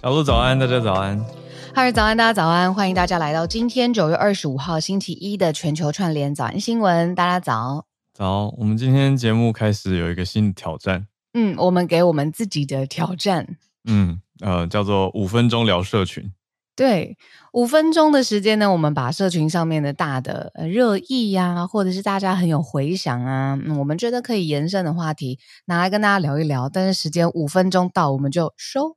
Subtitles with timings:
[0.00, 1.20] 小鹿早安，大家早安。
[1.74, 7.16] 嗨，早安，大家早安，欢迎大家来到今天九月二十五号星期一的全球串联早安新闻。
[7.16, 7.84] 大家早。
[8.14, 11.08] 早，我们今天节目开始有一个新的挑战。
[11.34, 13.56] 嗯，我们给我们自己的挑战。
[13.88, 16.32] 嗯，呃，叫做五分钟聊社群。
[16.76, 17.18] 对，
[17.52, 26.68] 五分钟的时间呢，我们把社群上面的大的热议呀，或者是大家很有回响啊，嗯，我们觉得可以延伸的话题，拿来跟大家聊一聊。
[26.68, 28.96] 但是时间五分钟到，我们就收。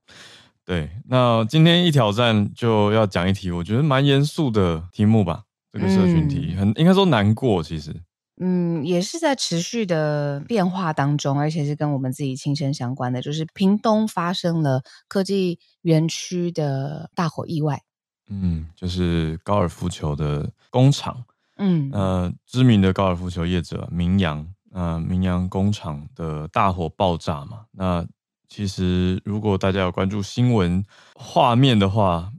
[0.71, 5.43] 对，那今天一挑战就要讲一题，我觉得蛮严肃的题目吧。
[5.69, 7.93] 这个社群题、嗯、很应该说难过，其实。
[8.39, 17.81] 嗯，也是在持续的变化当中，而且是跟我们自己亲身相关的，就是屏东发生了科技园区的大火意外。
[18.29, 21.25] 嗯，就是高尔夫球的工厂。
[21.57, 27.65] 嗯，呃，知名的高尔夫球业者明阳，呃，明阳工厂的大火爆炸嘛。
[27.73, 28.07] 那
[28.51, 30.83] 其实如果大家有关注新闻
[31.15, 32.29] 画面的话，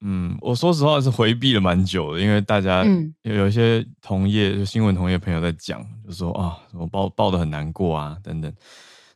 [0.00, 2.84] 嗯，我说实话是回避了蛮久的，因为大家
[3.22, 8.52] 有有一些同业，就新闻同业朋友在讲，就说啊，我报报的很难过啊，等等。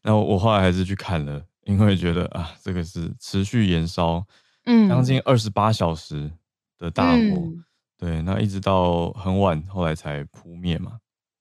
[0.01, 4.25] 那我后来还是去看了，因为觉得啊，这个是持续延烧，
[4.67, 6.31] 嗯，将近二十八小时
[6.79, 7.65] 的大火，嗯，
[7.99, 10.93] 对，那一直到很晚，后来才扑灭嘛。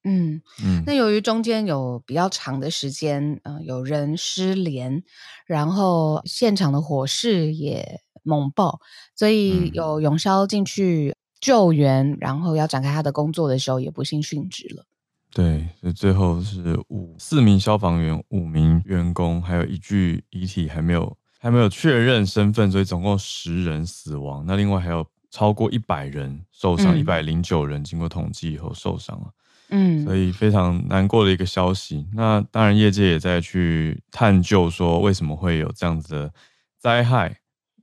[0.03, 5.03] 嗯嗯，那由于中间有比较长的时间，呃，有人失联，
[5.45, 8.79] 然后现场的火势也猛爆，
[9.15, 14.85] 所以有永消进去救援，然后要展开他的工作的时候，也不幸殉职了。
[15.33, 24.45] 对，所以最后是五四名消防员、五名员工，还有一具遗体还没有还没有确认身份，所以总共十人死亡。
[24.45, 29.31] 那另外还有超过一百人受伤，一百零九人经过统计以后受伤了。
[29.69, 32.07] 嗯，所以非常难过的一个消息。
[32.13, 36.33] 那当然，业界也在去探究说，为什么会有这样子的
[36.79, 37.37] 灾害？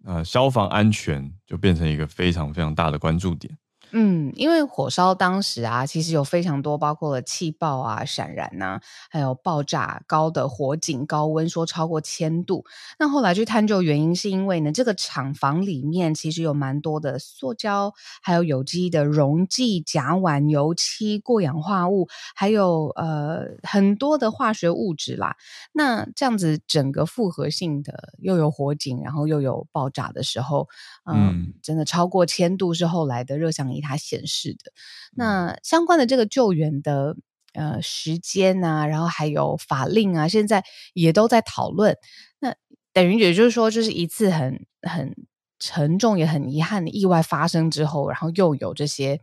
[0.04, 3.54] 呃，消防安全就变成一个非常非常大的关注点。
[3.92, 12.64] 嗯，因为火烧当时啊，其实有非常多，包括了气爆啊、闪燃呐、啊，还有爆炸高的火警高温，说超过千度。
[13.00, 17.92] 那后来去探究原因，是因为呢，这个厂房里面其实有蛮多的塑胶，
[18.22, 25.36] 还有有机的溶剂、甲烷、油漆、过氧化物，还有呃很多的化学物质啦。
[25.72, 30.68] 那这样子整个复合性的又有火警，然后又有爆炸的时候，
[31.04, 33.79] 呃、嗯，真的超过千度是后来的热像仪。
[33.80, 34.72] 它显示的
[35.14, 37.16] 那相关的这个救援的
[37.54, 40.64] 呃时间啊，然后还有法令啊，现在
[40.94, 41.96] 也都在讨论。
[42.38, 42.54] 那
[42.92, 45.14] 等于也就是说，就是一次很很
[45.58, 49.20] 沉重也很遗憾的意外发生之后，然后又有这些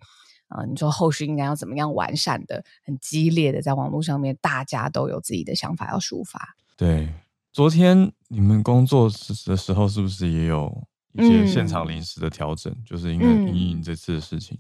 [0.47, 6.56] 啊、呃，你说后续应该要怎么样完善的，很激烈的在网络上面，大家都有自己的想法要抒发。
[6.75, 7.13] 对，
[7.51, 9.09] 昨天你们工作
[9.45, 10.88] 的时候是不是也有？
[11.17, 14.57] 一些现场临时的调整，嗯，就是因为因应这次的事情。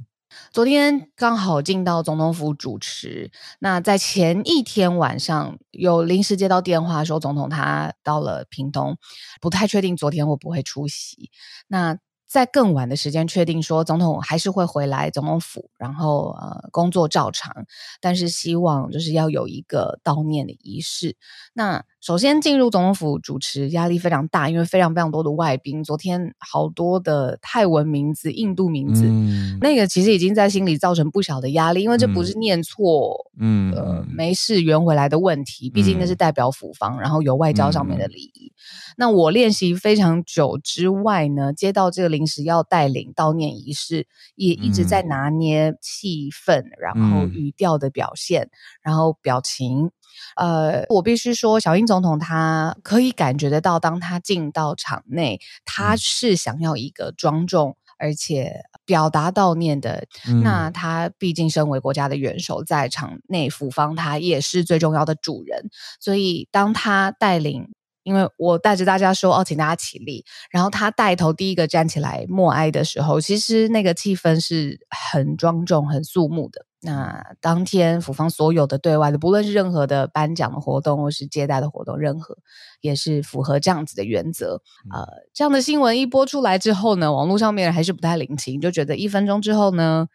[0.51, 8.97] 昨天刚好进到总统府主持，那在前一天晚上有临时接到电话说，总统他到了屏东，
[9.39, 11.31] 不太确定昨天会不会出席。
[11.67, 17.65] 那在更晚的时间确定说，总统还是会回来总统府，然后呃工作照常，
[18.01, 21.15] 但是希望就是要有一个悼念的仪式。
[21.53, 25.83] 那首先进入总统府主持，压力非常大，因为非常非常多的外宾。
[25.83, 35.69] 昨天好多的泰文名字、印度名字，嗯、那个其实已经在心里造成不小的压力，因为这不是念错，嗯呃没事圆回来的问题。
[35.69, 38.47] 毕竟那是代表府方，然后有外交上面的礼仪。
[38.47, 38.55] 嗯、
[38.97, 48.49] 那我练习非常久之外呢，接到这个临时要带领悼念仪式，也一直在拿捏气氛，然后语调的表现，
[48.81, 49.91] 然后表情。
[50.35, 60.07] 呃，我必须说，小英总统他可以感觉得到，当他进到场内，他是想要一个庄重而且表达悼念的。
[60.27, 65.69] 嗯、那他毕竟身为国家的元首，在场内府方他也是最重要的主人，
[65.99, 67.69] 所以当他带领，
[68.07, 76.65] 因为我带着大家说哦，请大家起立，然后他带头第一个站起来默哀的时候，其实那个气氛是很庄重、很肃穆的。
[76.79, 82.37] 那当天府方所有的对外的，不论是任何的颁奖的活动或是接待的活动，任何
[82.79, 84.61] 也是符合这样子的原则。
[84.93, 90.07] 呃，这样的新闻一播出来之后呢，网络上面还是不太领情，就觉得一分钟之后呢，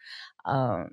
[0.49, 0.89] 嗯、呃，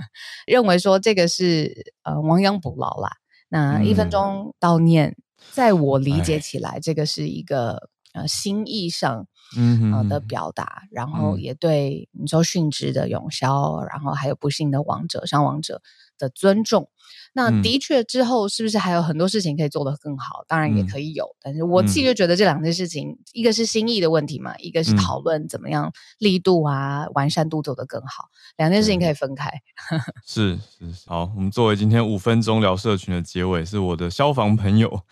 [0.46, 3.10] 认为说这个是呃亡羊补牢啦。
[3.52, 5.16] 那一分钟悼念，
[5.50, 9.26] 在我理解起来，这个是一个呃心意上。
[9.56, 15.82] 嗯，好的表达，嗯，然后也对你说殉职的永消，然后还有不幸的亡者、伤亡者
[16.18, 16.88] 的尊重。
[17.32, 20.44] 那的确之后是不是还有很多事情可以做得更好？
[20.48, 28.24] 当然也可以有，嗯、但是我自己就觉得这两件事情，嗯、一个是心意的问题嘛，一个是讨论怎么样力度啊、嗯、完善度做得更好，
[28.56, 29.50] 两件事情可以分开。
[30.26, 35.02] 是是是，好，我们作为今天五分钟聊社群的结尾，是我的消防朋友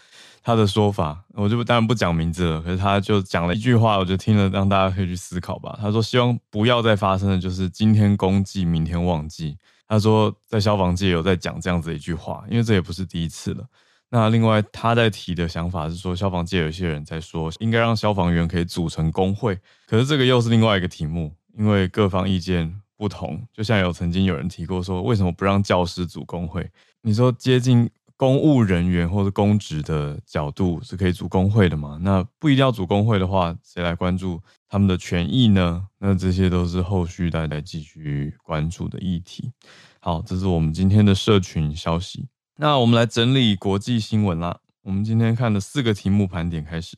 [0.49, 5.79] 他的说法，我就当然不讲名字了，可是他就讲了一句话，我就听了，让大家可以去思考吧。
[5.79, 9.59] 他说希望不要再发生的就是今天公祭，明天忘记。
[9.87, 13.67] 他说，在消防界有在讲这样子的一句话，因为这也不是第一次了。
[14.09, 19.55] 那另外他在提的想法是说，消防界有些人在说，应该让消防员可以组成工会。
[19.87, 23.47] 可是这个又是另外一个题目，因为各方意见不同。
[23.53, 26.71] 就像有曾经有人提过说，为什么不让教师组工会？
[27.03, 31.99] 你说接近公务人员或者公职的角度是可以组工会的嘛？
[32.03, 35.87] 那不一定要组工会的话，谁来关注他们的权益呢？
[36.01, 39.53] 那这些都是后续大家继续关注的议题。
[40.01, 42.27] 好，这是我们今天的社群消息。
[42.57, 44.59] 那我们来整理国际新闻啦。
[44.83, 46.97] 我们今天看的四个题目盘点开始。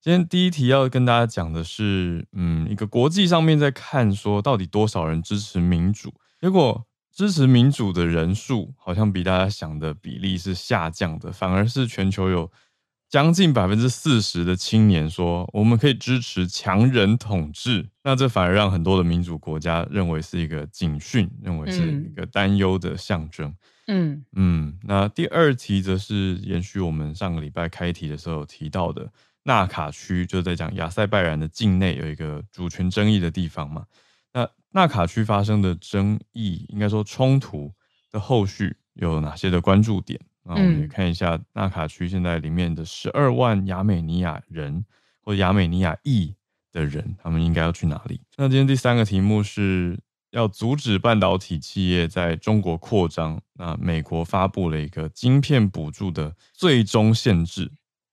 [0.00, 12.50] 今天第一题要跟大家讲的是，嗯，一个国际上面在看说到底多少人支持民主，结果支持民主的人数好像比大家想的比例是下降的，反而是全球有。
[13.08, 23.54] 将近百分之四十的青年说，我们可以支持强人统治，那这反而让很多的民主国家认为是一个警讯，认为是一个担忧的象征。
[23.86, 29.12] 嗯嗯，那第二题则是延续我们上个礼拜开题的时候提到的
[29.42, 33.84] 纳卡区，就在讲亚塞拜然的境内有一个主权争议的地方嘛。
[34.72, 37.72] 那纳卡区发生的争议，应该说冲突
[38.10, 40.18] 的后续有哪些的关注点？
[40.44, 44.84] 那我们也看一下纳卡区现在里面的十二万亚美尼亚人
[45.20, 46.34] 或亚美尼亚裔
[46.72, 48.20] 的人，他们应该要去哪里？
[48.36, 53.40] 那今天第三个题目是要阻止半导体企业在中国扩张。
[53.52, 57.70] 那美国发布了一个晶片补助的最终限制，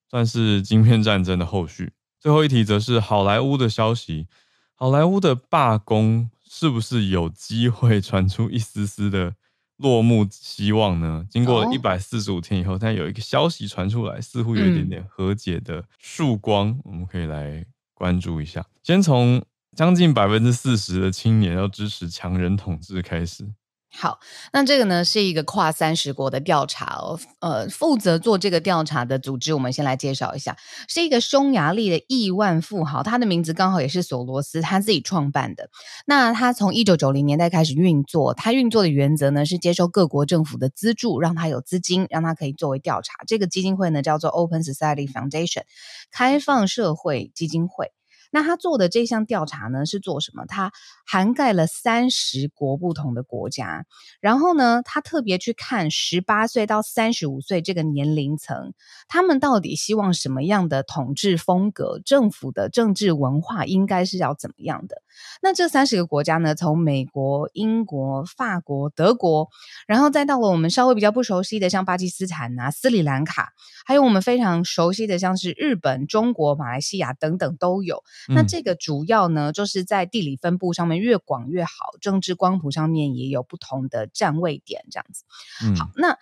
[0.09, 1.93] 算是晶片战争的后续。
[2.19, 4.27] 最后一题则是好莱坞的消息，
[4.75, 9.35] 好莱坞的罢工是不是有机会 传出一丝丝的？
[9.77, 11.25] 落幕希望呢？
[11.29, 18.65] 经过了一百四十五天以后，但有一个消息传出来，似乎有一点点和解的曙光，嗯、我们可以来关注一下。
[18.83, 19.41] 先从
[19.77, 23.49] 将近百分之四十的青年要支持强人统治开始。
[23.91, 24.19] 好，
[24.53, 30.55] 那这个呢是一个跨三十国的调查哦，呃，负责做这个调查的组织，我们先来介绍一下，
[30.87, 35.69] 是一个匈牙利的亿万富豪，他的名字刚好也是索罗斯他自己创办的。
[36.05, 43.13] 那他从一九九零年代开始运作，他运作的原则呢是接受各国政府的资助，让他有资金，让他可以作为调查。
[43.27, 45.63] 这个基金会呢叫做 Open Society Foundation，
[46.11, 47.91] 开放社会基金会。
[48.31, 50.45] 那他做的这项调查呢，是做什么？
[50.45, 50.71] 他
[51.05, 53.85] 涵盖了三十国不同的国家，
[54.21, 58.73] 然后呢，他特别去看十八岁到三十五岁这个年龄层，
[59.07, 61.99] 他们到底希望什么样的统治风格？
[62.05, 65.01] 政府的政治文化应该是要怎么样的？
[65.41, 69.49] 那这三十个国家呢，从美国、英国、法国、德国，
[69.87, 73.53] 然后再到了我们稍微比较不熟悉的，像巴基斯坦啊、斯里兰卡，
[73.85, 78.03] 还有我们非常熟悉的，像是日本、中国、马来西亚等等都有。
[78.27, 81.71] 那这个主要呢，就是在地理分布上面越广越好，
[82.01, 85.23] 政治光谱上面也有不同的站位点，这样子。
[85.63, 86.17] 嗯、好，那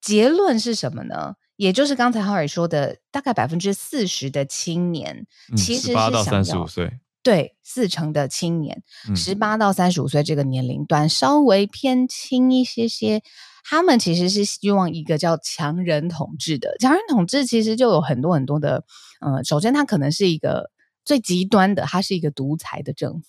[0.00, 1.36] 结论是什么呢？
[1.56, 8.82] 也就是刚才浩尔说的，大概百分之四十的青年，其实是到三十五岁，对，四成的青年，
[9.14, 13.22] 十八到三十五岁这个年龄段稍微偏轻一些些。
[13.64, 18.84] 他们其实是希望一个叫强人统治的，强人统治其实就有很多很多的，
[19.20, 20.72] 呃，首先它可能是一个
[21.04, 23.26] 最极端的，它是一个独裁的政府。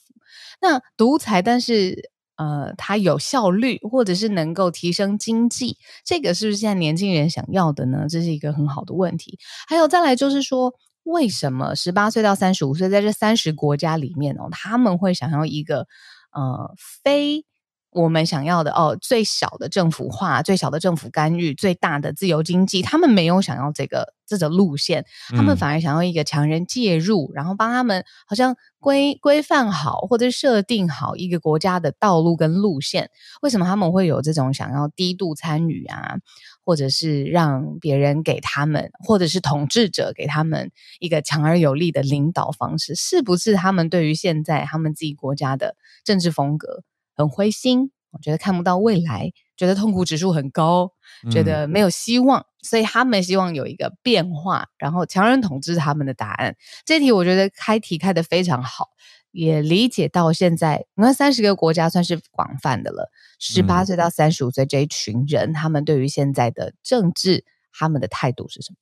[0.59, 8.07] 那独裁，但是呃，它有效率，或者是能够提升经济，这个是不是现在年轻人想要的呢？
[8.09, 9.37] 这是一个很好的问题。
[9.67, 10.73] 还有再来就是说，
[11.03, 15.87] 为什么十八岁到三十五岁在这三十国家里面哦，他们会想要一个
[16.31, 17.45] 呃非。
[17.93, 33.09] 我们想要的哦，最小的政府化，最小的政府干预，最大的自由经济，他们没有想要这个这种路线，他们反而想要一个强人介入，嗯、然后帮他们好像规规范好或者设定好一个国家的道路跟路线。
[33.41, 36.17] 为什么他们会有这种想要低度参与啊，
[36.65, 42.95] 或者是让别人给他们，或者是统治者给他们一个强而有力的领导方式？
[42.95, 46.83] 是不是他们对于现在他们自己国家的政治风格？
[47.15, 50.91] 很灰心，我觉得看不到未来，觉得痛苦指数很高，
[51.31, 56.55] 觉得没有希望，嗯、所以他们希望有一个变化，然后强人统治他们的答案。
[56.85, 58.89] 这题我觉得开题开得非常好，
[59.31, 63.11] 也理解到现在，你看三十个国家算是广泛的了。
[63.39, 68.77] 十八岁到三十五岁这一群人，嗯、他们对于现在的政治，他们的态度是什么？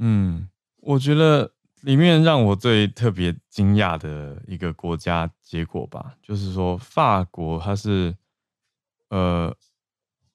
[0.00, 0.48] 嗯，
[0.80, 1.52] 我觉得
[1.82, 8.14] 里面让我最特别惊讶的一个国家结果吧，就是说法国，它是
[9.10, 9.54] 呃，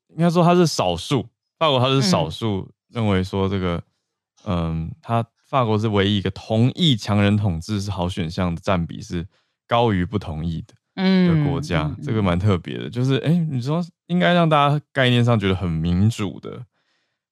[0.10, 3.84] 应该说它是少数，法国它是少数认为说这个，
[4.46, 5.28] 嗯，它、呃。
[5.46, 9.28] 法国是唯一一个同意强人统治是好选项的占比是
[9.68, 12.90] 高于不同意的，嗯的国家，嗯、这个蛮特别的。
[12.90, 16.66] 就是，哎、欸，你说应该让大家概念上觉得很民主的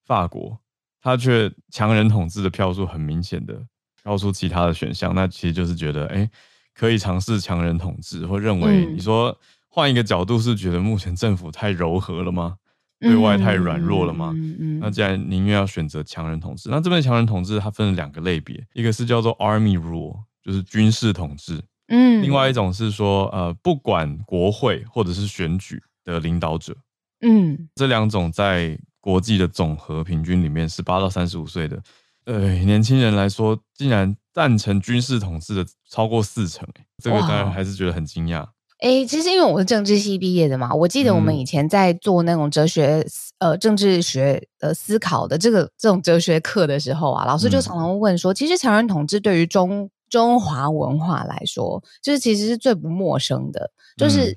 [0.06, 0.60] 法国，
[1.02, 3.66] 它却强人统治的票数很明显的
[4.04, 6.30] 高出其他的选项，那其实就是觉得，哎、欸，
[6.74, 12.56] 可以尝试强人统治，或认为你说换一个角度是觉得目前政府太柔和了吗？
[13.00, 14.32] 对外太软弱了吗？
[14.36, 21.60] 嗯嗯、那既然宁愿要选择强人统治，那这边强人统治它分了两个类别，一个是叫做 army rule，就是军事统治。
[21.88, 26.78] 嗯，另外一种是说，呃，不管国会或者是选举的领导者。
[27.22, 31.82] 嗯，这两种在国际的总和平均里面，十八到三十五岁的
[32.26, 36.68] 呃年轻人来说，竟然赞成军事统治的超过四成，
[37.04, 38.48] 这个当然还是觉得很惊讶。
[38.80, 43.06] 哎，其实因为我是政治系毕业的嘛，我记得我们以前在做那种哲学、
[43.38, 54.36] 嗯、呃政治学呃思考的这个这种哲学课的时候啊，老师就常常问说，嗯、其实强人统治对于中中华文化来说，就是其实是最不陌生的，就是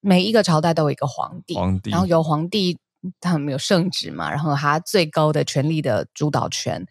[0.00, 2.76] 每一个朝代都有一个皇帝，皇帝然后由皇帝
[3.20, 6.84] 他们有圣旨嘛，然后他最高的权力的主导权，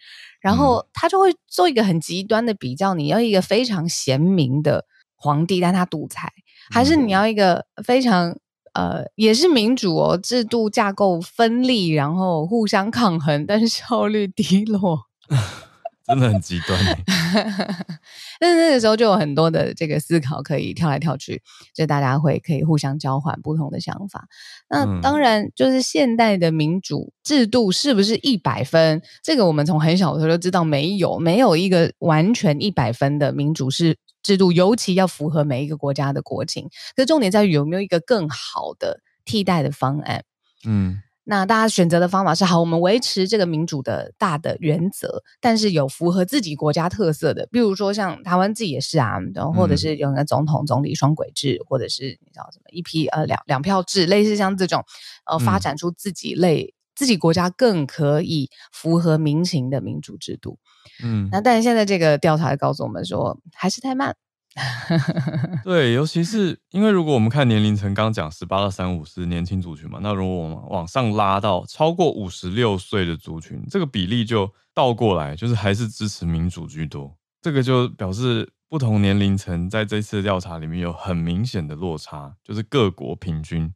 [0.43, 4.85] 然后他就会做一个很极端的比较，你要一个非常贤明的
[5.15, 6.31] 皇帝，但他独裁。
[6.69, 8.37] 还是你要一个非常
[8.73, 14.99] 呃，也是民主哦，制度架构分立，然后互相抗衡，但是效率低落，
[16.05, 16.79] 真的很极端。
[18.39, 21.41] 但是那个时候就有很多的这个思考可以跳来跳去，
[21.73, 24.27] 就大家会可以互相交换不同的想法。
[24.69, 29.01] 那当然，就是现代的民主制度是不是一百分？
[29.23, 33.97] 这个我们从很小的时候就知道，没有没有一个完全一百分的民主是。
[34.23, 40.23] 制度尤其要符合每一个国家的国情，可是重点在于有没有一个更好的替代的方案。
[40.65, 54.83] 嗯，那大家选择的方法是好，我们维持这个民主的大的原则，但是有符合自己国家特色的，比如说像台湾自己也是啊，然后或者是有那个总统总理双轨制，或者是你知道什么一批呃两两票制，类似像这种
[55.25, 56.63] 呃发展出自己类。
[56.63, 60.59] 嗯自己国家更可以符合民情的民主制度，
[61.03, 64.15] 嗯，那但是现在这个调查告诉我们说，还是太慢。
[65.63, 77.15] 对，尤其是因为如果我们看年龄层，刚讲十八到三五是年轻族群嘛，那如果我们往上拉到超过五十六岁的族群，这个比例就倒过来，就是还是支持民主居多。
[77.41, 83.73] 这个就表示不同年龄层在这次调查里面有很明显的落差，就是各国平均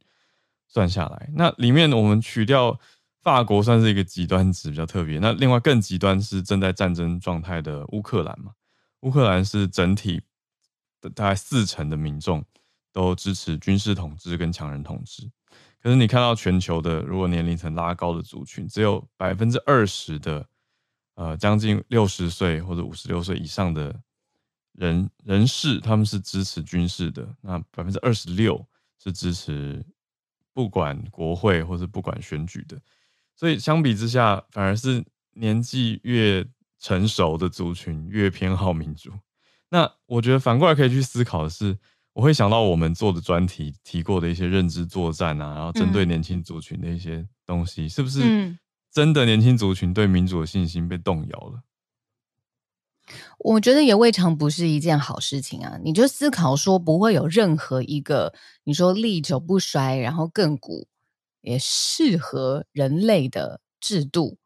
[0.68, 2.78] 算下来，那里面我们取掉。
[3.20, 8.52] 法国算是一个极端值比较特别，那另外更极端是正在战争状态的乌克兰嘛？
[9.00, 10.22] 乌克兰是整体
[11.14, 12.44] 大概四成的民众
[12.92, 15.30] 都支持军事统治跟强人统治，
[15.80, 20.48] 可是你看到全球的如果年龄层拉高的族群，只有百分之二十的
[21.14, 23.94] 呃将近六十岁或者五十六岁以上的
[24.72, 28.66] 人人士，他们是支持军事的，那百分之二十六
[29.02, 29.84] 是支持
[30.52, 32.80] 不管国会或者不管选举的。
[33.36, 36.44] 所以相比之下，反而是年纪越
[36.80, 39.12] 成熟的族群越偏好民主。
[39.70, 41.78] 那我觉得反过来可以去思考的是，
[42.12, 48.58] 我会想到我们做的专题提过的一些认知作战啊，然后针对年轻族群的一些东西，嗯、是不是
[48.90, 51.62] 真的年轻族群对民主的信心被动摇了？
[53.38, 55.78] 我觉得也未尝不是一件好事情啊！
[55.82, 58.34] 你就思考说，不会有任何一个
[58.64, 60.86] 你说历久不衰，然后亘古。
[61.40, 64.36] 也适合人类的制度，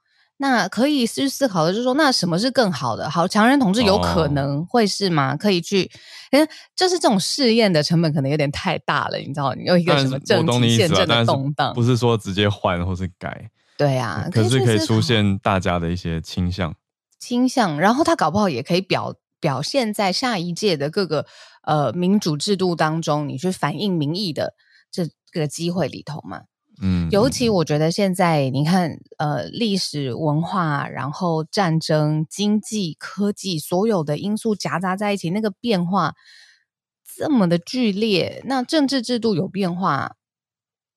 [0.43, 3.09] 那可以去思考的，就是说，那什么是更好的？
[3.09, 5.35] 好，强人统治有可能会是吗？
[5.35, 5.89] 哦、可以去，
[6.33, 6.45] 嗯，
[6.75, 9.55] 就是这种试验的成本可能有点太大了，你知道？
[9.55, 13.49] 你有一个什么政体宪政的动荡，不是说直接换或是改？
[13.79, 16.75] 对啊，可是可以出现大家的一些倾向，
[17.21, 21.25] 倾向，然后他搞不好也可以表表现在下一届的各个
[21.63, 24.55] 呃民主制度当中，你去反映民意的
[24.91, 26.41] 这个机会里头嘛。
[26.81, 36.15] 嗯，尤其我觉得现在你看，呃，历史文化，然后战争、经济、科技，所有的因素夹杂在一起，那个变化
[37.17, 40.17] 这么的剧烈，那政治制度有变化，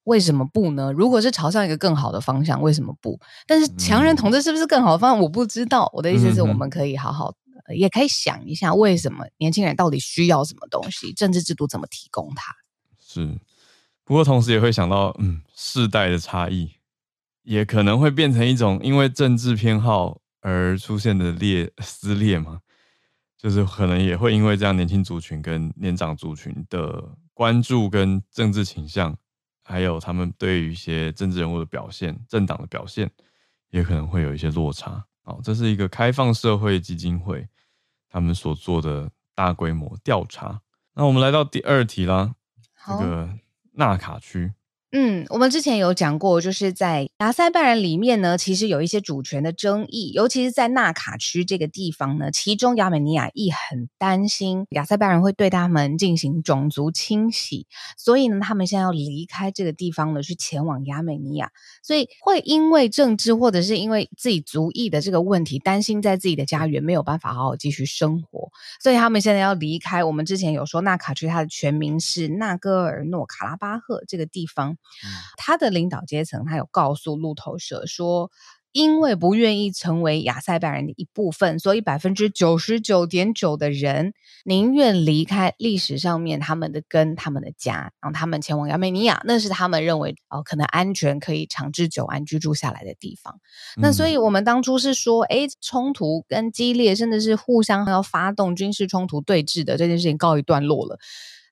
[0.05, 0.91] 为什么不呢？
[0.91, 3.19] 如果是朝向一个更好的方向，为什么不？
[3.45, 5.19] 但是强人统治是不是更好的方向？
[5.19, 5.91] 我不知道。
[5.93, 7.33] 我的意思是我们可以好好
[7.75, 12.53] 也可以想一下，为什么年轻人到底需要什么东西，政治制度怎么提供它？
[12.99, 13.37] 是，
[14.05, 16.75] 不过同时也会想到，嗯，世代的差异，
[17.43, 22.61] 也可能会变成一种因为政治偏好而出现的裂 撕裂嘛。
[23.37, 29.15] 就是可能也会因为这样，年轻族群跟年长族群的关注跟政治倾向，
[29.61, 33.11] 还有他们对于一些政治人物的表现、政党的表现，
[33.69, 35.05] 也可能会有一些落差。
[35.23, 37.47] 好，这是一个开放社会基金会
[38.09, 40.61] 他们所做的大规模调查。
[40.95, 42.33] 那我们来到第二题啦，
[42.87, 43.29] 这个
[43.77, 44.53] 纳卡区。
[44.97, 61.51] 嗯，我们之前有讲过，就是在亚塞拜然里面呢，其实有一些主权的争议，尤其是在纳卡区这个地方呢，其中亚美尼亚亦很担心亚塞拜然会对他们进行种族清洗，所以呢，他们现在要离开这个地方呢，去前往亚美尼亚，
[61.83, 68.49] 所以会因为政治或者是因为自己族裔的这个问题，担心在自己的家园没有办法好好继续生活，
[68.81, 70.05] 所以他们现在要离开。
[70.05, 74.77] 我们之前有说，纳卡区它的全名是纳戈尔诺卡拉巴赫这个地方。
[75.37, 78.31] 他的领导阶层，他有告诉路透社说，
[78.71, 84.13] 因为不愿意成为亚塞拜人的一部分，所以百分之九十九点九的人
[84.43, 93.39] 宁愿离开历史上面他们的根、他们的家，让他们前往亚美尼亚，那是他们认为哦，可能安全可以长治久安居住下来的地方。
[93.77, 100.99] 嗯、那所以我们当初是说，哎，冲突跟激烈，甚至是互相要发动军事冲突对峙的这件事情告一段落了。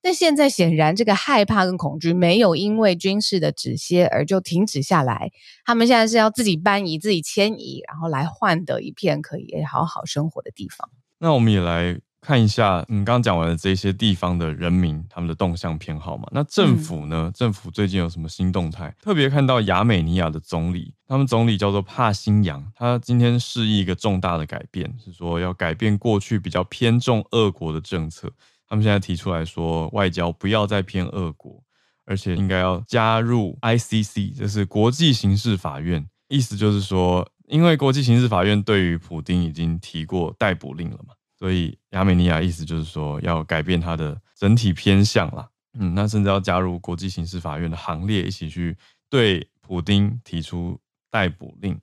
[0.03, 5.31] 但现在显然，这个害怕跟恐惧没有因为军事的止歇而就停止下来。
[5.65, 10.89] 他们现在是要自己搬移、自己迁移，然后来换得一片可以好好生活的地方。
[11.19, 16.27] 那我们也来看一下，嗯，刚刚讲完的这些地方的人民他们的动向偏好嘛。
[16.33, 17.27] 那政府呢？
[17.29, 18.93] 嗯、政府最近有什么新动态？
[19.01, 28.29] 特别看到亚美尼亚的总理，他们总理叫做帕辛扬，他今天示意一个重大的改变，是说要改变过去比较偏重俄国的政策。
[28.74, 31.63] 他们现在提出来说，外交不要再偏俄国，
[32.06, 36.03] 而且应该要加入 ICC，就是国际刑事法院。
[36.27, 45.48] 意思就是说，因为国际刑事法院对于普丁已经提过逮捕令了嘛，所以亚美尼亚意思就是说要改变它的整体偏向啦。
[45.77, 48.75] 嗯，那甚至要加入国际刑事法院的行列，一起去
[49.07, 50.75] 对普丁提出
[51.12, 51.79] 逮捕令。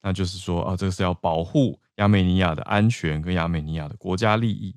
[0.00, 4.74] 那就是说，啊，这个是要保护亚美尼亚的安全跟亚美尼亚的国家利益。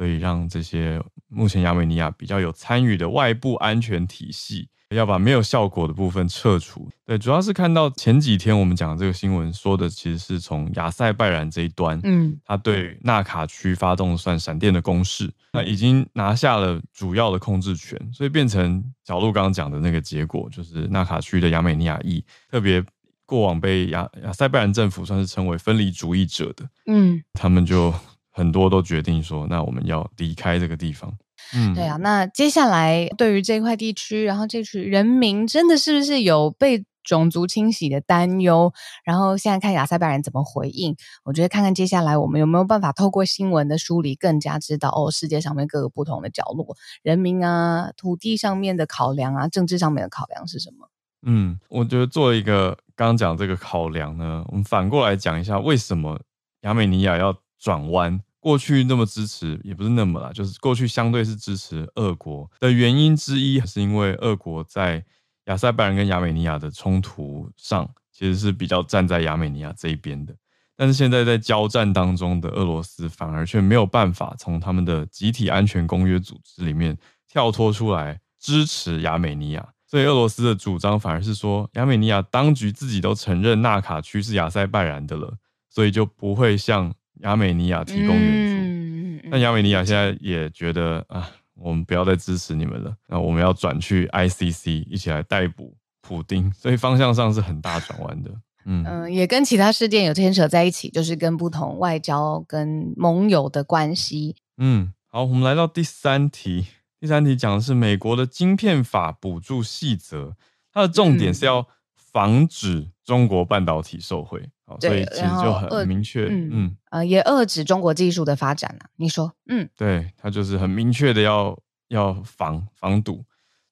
[0.00, 6.88] 所以让这些目前亚美尼亚比较有参与的外部安全体系，要把没有效果的部分撤除。
[7.04, 22.82] 对，主要是看到前几天我们讲的这个新闻说的，其实是从亚塞拜然这一端，嗯，他对纳卡区发动算闪电的攻势，那已经拿下了主要的控制权，所以变成小路刚刚讲的那个结果，就是纳卡区的亚美尼亚裔，特别
[23.26, 27.92] 过往被亚亚塞拜然政府算是称为分离主义者的，嗯，他们就。
[28.30, 31.12] 很多都决定说，那我们要离开这个地方。
[31.54, 31.96] 嗯，对啊。
[31.96, 38.72] 那接下来对于这块地区，然后这群人民，真的是不是有被种族清洗的担忧？
[39.04, 40.94] 然后现在看亚塞拜然怎么回应？
[41.24, 50.88] 我觉得看看接下来我们有没有办法透过新闻的梳理，更加知道哦，世界上面各个不同的角落，人民啊，土地上面的考量啊，政治上面的考量是什么？
[51.26, 56.20] 嗯，我觉得做一个刚刚讲这个考量呢，我们反过来讲一下，为什么
[56.60, 58.18] 亚美尼亚要转弯？
[58.40, 65.04] 过去那么支持，也不是那么啦，就是过去相对是支持俄国的原因之一，是因为俄国在
[65.44, 70.34] 亚塞拜然跟亚美尼亚的冲突上，其实是比较站在亚美尼亚这一边的。
[70.74, 76.96] 但是现在在交战当中的俄罗斯，反而却没有办法从他们的集体安全公约组织里面
[77.28, 85.36] 跳脱出来支持亚美尼亚，所以俄罗斯的主张反而是说，亚美尼亚当局自己都承认纳卡区是亚塞拜然的了，
[85.68, 86.94] 所以就不会像。
[87.22, 98.30] 亚美尼亚提供援助，那亚美尼亚现在也觉得啊，我们不要再支持你们了，那我们要转去 ICC 一起来逮捕普丁，所以方向上是很大转弯的。
[98.64, 104.36] 嗯嗯，也跟其他事件有牵扯在一起，就是跟不同外交跟盟友的关系。
[104.58, 106.66] 嗯，好，我们来到第三题，
[107.00, 110.34] 第三题讲的是美国的晶片法补助细则，
[110.72, 114.50] 它的重点是要防止中国半导体受贿。
[114.66, 118.90] 好所以其实就很明确，嗯嗯，呃，也遏制中国技术的发展了、啊。
[118.96, 123.24] 你说，嗯，对，他就是很明确的要要防防堵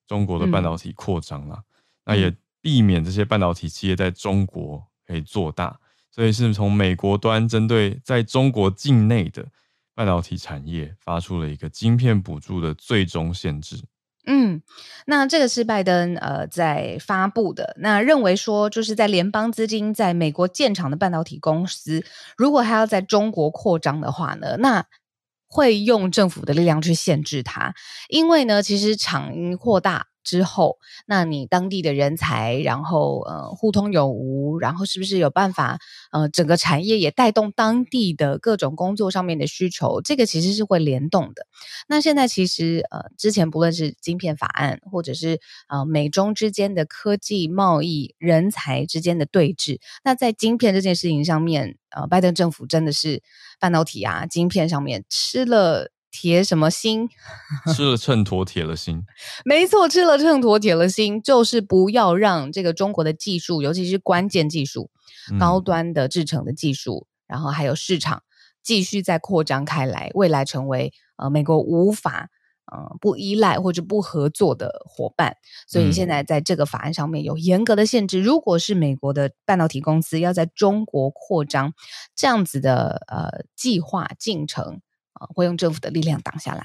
[0.06, 1.62] 中国的半导体扩张了，嗯、
[2.06, 5.78] 那也避免这些半导体企业在中国可以做大，
[6.10, 9.46] 所以是从美国端针对在中国境内的
[9.94, 13.82] 半导体产业发出了一个晶片补助的最终限制。
[14.30, 14.60] 嗯，
[15.06, 22.04] 那这个是拜登呃在发布的，那认为说就是在联邦资金在美国建厂的半导体公司，
[22.36, 24.84] 如果还要在中国扩张的话呢，那
[25.48, 27.72] 会用政府的力量去限制它，
[28.08, 30.08] 因为呢，其实厂扩大。
[30.28, 35.78] 之后，那你当地的人才，然后呃互通有无，然后是不是有办法
[36.12, 40.02] 呃整个产业也带动当地的各种工作上面的需求？
[40.02, 41.46] 这个其实是会联动的。
[41.88, 53.22] 那现在其实呃之前不论是晶片法案，或者是呃美中之间的科技贸易、人才之间的对峙，那在晶片这件事情上面，呃拜登政府真的是
[53.58, 55.90] 半导体啊晶片上面吃了。
[56.10, 57.08] 铁什么心？
[57.74, 59.04] 吃了秤砣铁了心。
[59.44, 64.90] 没错，吃了秤砣铁了心，就是不要让这个中国的技术，尤其是关键技术、
[65.38, 68.22] 高端的制成的技术，嗯、然后还有市场
[68.62, 72.28] 继续再扩张开来，未来成为呃美国无法
[72.72, 75.36] 呃不依赖或者不合作的伙伴。
[75.66, 81.72] 所以现在在这个法案上面有严格的限制，如果是美国的半导体公司要在中国扩张
[82.16, 84.80] 这样子的呃计划进程。
[85.34, 86.64] 会用政府的力量挡下来。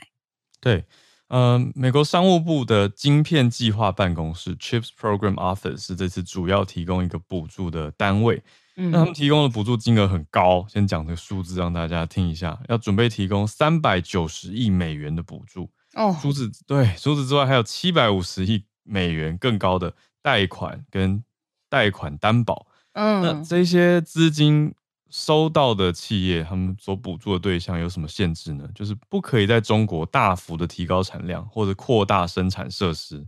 [0.62, 0.86] 对，
[1.28, 8.44] 呃，美国商务部的晶片计划办公室 （Chips Program Office） 是这次主要提供一个补助的单位。
[8.76, 15.70] 嗯，那他们提供的补助金额很高，先讲这个数字让大家听一下，要准备提供三百九十亿美元的补助。
[15.96, 21.24] 哦，除此对，除此之外还有七百五十亿美元更高的贷款跟
[21.70, 22.68] 贷款担保。
[22.94, 24.74] 嗯，那这些资金。
[25.13, 28.67] 收到的企业，他们所补助的对象有什么限制呢？
[28.73, 33.23] 就是不可以在中国大幅的提高产量或者扩大生产设施。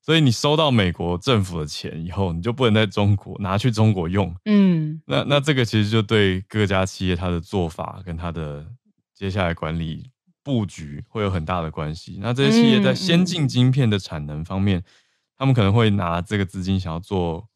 [0.00, 4.34] 所以你收到美国政府的钱以后，你就不能在中国拿去中国用。
[4.46, 8.66] 嗯，那那这个其实就对各家企业它的做法跟它的
[9.14, 10.10] 接下来管理
[10.42, 12.18] 布局会有很大的关系。
[12.22, 14.82] 那这些企业在先进晶片的产能方面，
[15.36, 17.46] 他们可能会拿这个资金想要做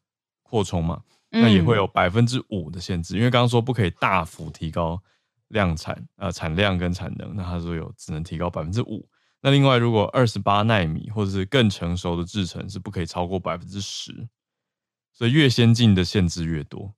[0.43, 1.01] 扩充嘛。
[1.41, 5.01] 那也会有百分之五的限制，因为刚刚说不可以大幅提高
[5.49, 9.07] 量产，呃，产量跟产能，那他说有只能提高百分之五。
[9.41, 14.27] 那另外，如果二十八纳米或者是更成熟的制程是不可以超过百分之十，
[15.13, 16.93] 所以越先进的限制越多。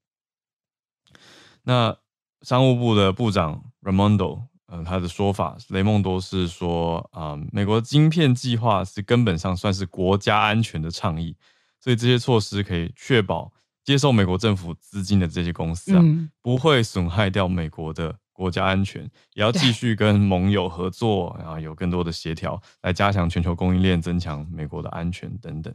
[1.63, 1.97] 那
[2.43, 11.35] 商务部的部长 Raimondo，呃，他的说法，雷蒙多是说，啊、呃，美国晶片计划是根本上算是国家安全的倡议，
[11.81, 13.51] 所以这些措施可以确保。
[13.87, 19.01] 接受美国政府资金的这些公司啊，嗯、不会损害掉美国的国家安全，
[19.33, 25.73] 也要继续跟盟友合作，然后有更多的协调，来加强全球供应链，增强美国的安全等等。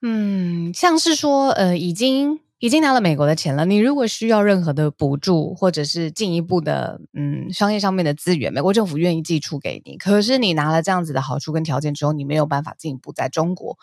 [0.00, 9.98] 嗯，像是说，呃，已经已经拿了美国的钱了，你如果需要任何的补助，或者是进一步的，嗯，商业上面的资源，美国政府愿意寄出给你。
[9.98, 13.76] 可是你拿了这样子的好处跟条件之后，你没有办法进一步在中国。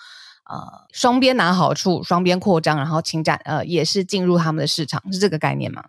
[0.50, 5.86] 呃，双边拿好处，双边扩张，然后侵占，呃，也是进入他们的市场，是这个概念吗？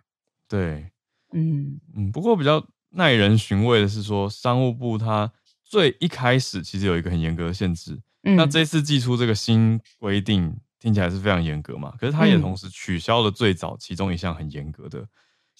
[0.47, 0.91] 对，
[1.33, 2.11] 嗯嗯。
[2.11, 5.31] 不过比较耐人寻味的是说，商务部它
[5.65, 11.95] 最一开始其实有一个很严格的限制，嗯、那这次寄出这个新规定，听起来是非常严格嘛。
[11.99, 15.03] 可是它也同时取消了最早其中一项很严格的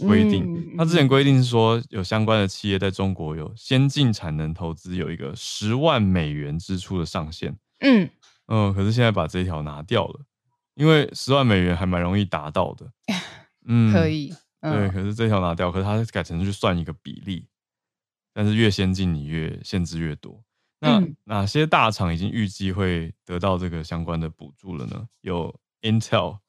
[0.05, 0.43] 规定。
[0.45, 7.57] 嗯、它之前规定是说，有相关的企业在中国有先进产能投资，有一个十万美元支出的上限。
[7.79, 8.07] 嗯。
[8.47, 10.21] 嗯，可是现在把这一条拿掉了，
[10.73, 12.91] 因为十万美元还蛮容易达到的。
[13.65, 14.33] 嗯，可以。
[14.61, 17.47] 嗯、对，可是这条拿掉，可是它改成去算一个比例，
[18.33, 20.43] 但是越先进你越限制越多。
[20.79, 25.07] 那、嗯、哪些大厂已经预计会得到这个相关的补助了呢？
[25.21, 26.39] 有 Intel、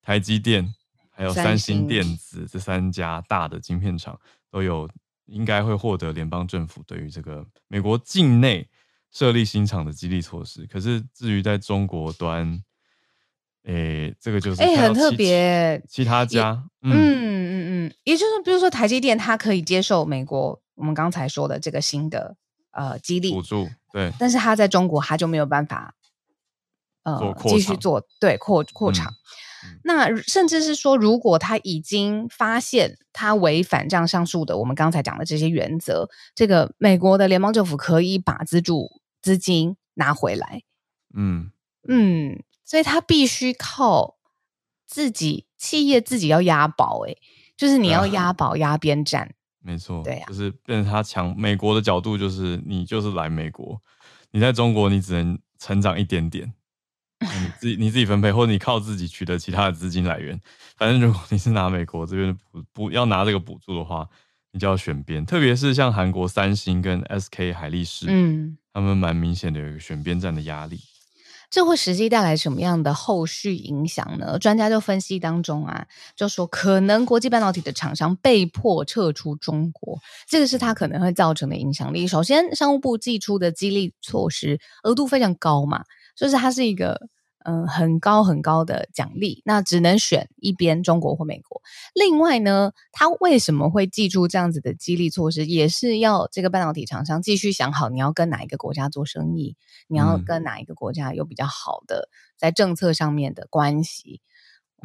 [0.00, 0.74] 台积电，
[1.10, 4.18] 还有三星电子这三家大的晶片厂
[4.50, 4.90] 都有
[5.26, 8.68] 应该会获得联邦政府对于这个美国境内。
[9.12, 12.62] 设立新厂的激励措施，可是至于在中国端，
[13.64, 15.82] 诶、欸，这个就是诶，很特别。
[15.86, 22.36] 其他家，嗯嗯嗯，也就是比如说台积电，它可以接受美国我们刚才说的这个新的
[22.70, 25.94] 呃激励补助，对，但是它在中国，它就没有办法
[27.02, 29.12] 呃继续做对扩扩厂。
[29.64, 39.01] 嗯、那甚至是说，如果他已经发现他违反这样上述的我们刚才讲的这些原则，这个美国的联邦政府可以把资助。
[39.22, 40.62] 资金拿回来，
[41.14, 41.50] 嗯。
[41.88, 44.16] 嗯，所以他必须靠
[44.86, 47.16] 自己企业自己要押宝，哎，
[47.56, 53.82] 就是你要押 宝押边站，没错，对呀、啊，就是变成他强美国的角度，就是你就是来美国，
[54.30, 56.54] 你在中国你只能成长一点点，
[57.18, 60.40] 你自己你自己分配，或者你靠自己取得其他的资金来源，
[60.76, 64.08] 反正如果你是拿美国这边补补要拿这个补助的话，
[64.52, 68.56] 你就要选边，特别是像韩国三星跟 SK 海力士，嗯。
[68.72, 70.80] 他们蛮明显的有一个选边站的压力。
[71.50, 74.38] 这会实际带来什么样的后续影响呢？
[74.38, 82.06] 专家就分析当中啊，就说可能国际半导体的厂商被迫撤出中国，这个是它可能会造成的影响力。
[82.06, 85.84] 首先，商务部寄出的激励措施额度非常高嘛，
[86.16, 87.08] 就是它是一个。
[87.44, 91.60] 嗯，很高很高的奖励，那只能选一边，中国或美国。
[91.94, 99.56] 另外呢，他为什么会祭出这样子的激励措施，也是要这个半导体厂商继续想好，你要跟哪一个国家做生意，
[99.88, 104.20] 你要跟哪一个国家有比较好的在政策上面的关系。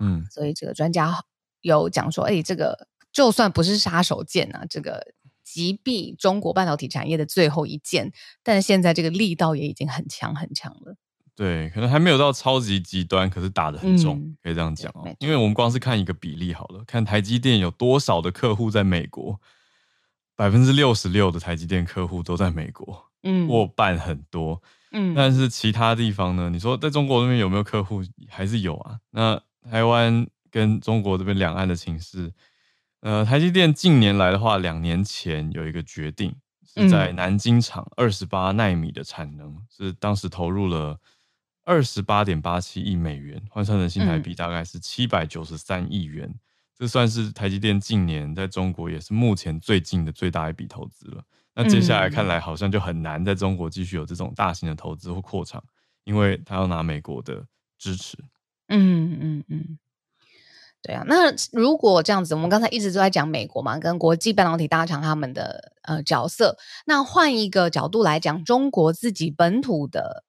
[0.01, 1.23] 嗯，所以这个专家
[1.61, 8.11] 有讲说，哎，这个就算不是杀手锏啊，这个击毙中国半导体产业的最后一剑，
[8.43, 10.95] 但现在这个力道也已经很强很强了。
[11.37, 15.15] 对，可能还没有到超级极端，可是打的很重，嗯、可以这样讲哦。
[15.19, 19.39] 因为我们光是看一个比例好了，看台积电有多少的客户在美国，
[20.35, 24.59] 百分之六十六的台积电客户都在美国，嗯，过半很多，
[24.93, 25.13] 嗯。
[25.13, 26.49] 但是其他地方呢？
[26.49, 28.01] 你说在中国那边有没有客户？
[28.27, 28.97] 还是有啊。
[29.11, 32.33] 那台湾跟中国这边两岸的情势，
[33.01, 40.99] 呃，台积电近年来的话，两年前有一个决定，是在南京厂二十八纳米的产能，是当时投入了。
[41.67, 46.39] 二十八点八七亿美元，换算成新台币大概是七百九十三亿元，嗯，
[46.79, 51.21] 这算是台积电近年在中国也是目前最近的最大一笔投资了。
[51.53, 55.61] 那接下来看来好像就很难在中国继续有这种大型的投资或扩厂，
[56.05, 57.45] 因为他要拿美国的
[57.77, 58.17] 支持。
[58.69, 59.77] 嗯嗯嗯，
[60.81, 61.03] 对啊。
[61.05, 66.57] 那如果这样子，我们刚才一直都在讲美国嘛，跟国际半导体大厂他们的呃角色。
[66.85, 70.23] 那换一个角度来讲，中国自己本土的。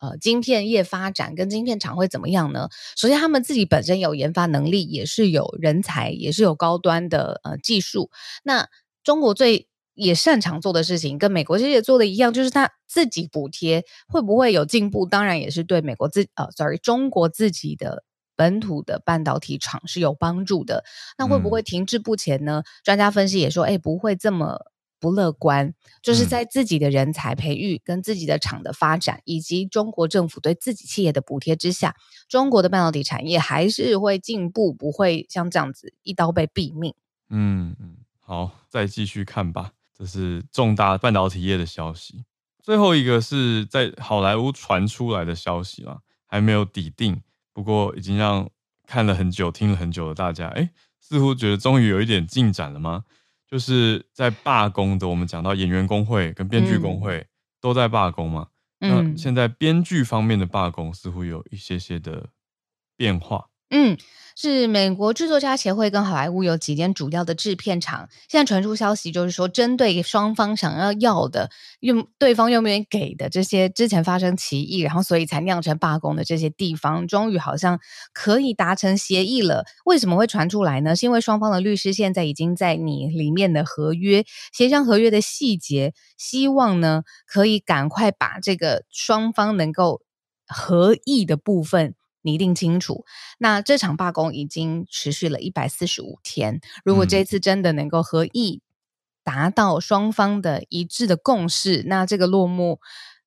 [0.00, 2.68] 呃，晶片业发展跟晶片厂会怎么样呢？
[2.96, 8.10] 首先，他们自己本身有研发能力，也是有人才，也是有高端的呃技术。
[8.44, 8.68] 那
[9.02, 15.04] 中国最也擅长做的事情，跟美国其实也做的一样，就是他自己补贴会不会有进步？
[15.04, 18.04] 当然也是对美国自呃，sorry，中国自己的
[18.36, 20.84] 本土的半导体厂是有帮助的。
[21.18, 22.62] 那会不会停滞不前呢？
[22.64, 24.60] 嗯、专家分析也说，哎，不会这么。
[25.00, 31.94] 不乐观，就是在自己的人才培育、跟自己的厂的发展，以及中国政府对自己企业的补贴之下，
[32.28, 36.94] 中国的半导体产业还是会进步，不会像这样子一刀被毙命。
[37.30, 39.72] 嗯嗯，好，再继续看吧。
[39.96, 42.24] 这是重大半导体业的消息。
[42.62, 47.20] 最后一个是在好莱坞传出来的消息了，还没有底定，
[47.52, 48.48] 不过已经让
[48.86, 53.04] 看了很久、听了很久的大家，哎，似乎觉得终于有一点进展了吗？
[53.48, 57.26] 就是在罢工的，我们讲到演员工会跟编剧工会
[57.60, 58.48] 都在罢工嘛。
[58.80, 62.28] 嗯，那现在编剧方面的罢工似乎有一些些的
[62.96, 63.48] 变化。
[63.70, 63.96] 嗯。
[64.40, 71.50] 是美国制作家协会跟好莱坞有几间主要的制片厂，现在传出消息，就是说针对双方想要要的，
[71.80, 77.80] 用对方又没有给的这些之前发生歧义，然后所以才酿成罢工的这些地方，终于好像
[78.12, 79.64] 可以达成协议了。
[79.84, 80.94] 为什么会传出来呢？
[80.94, 90.00] 是因为双方的律师现在已经在你里面的合约，协商合约的细节，希望呢可以赶快把这个双方能够
[90.46, 91.96] 合意的部分。
[92.28, 93.06] 拟定清楚，
[93.38, 96.60] 那这场罢工已经持续了一百四十五天。
[96.84, 98.60] 如果这次真的能够合意
[99.24, 102.80] 达到双方的一致的共识，那这个落幕，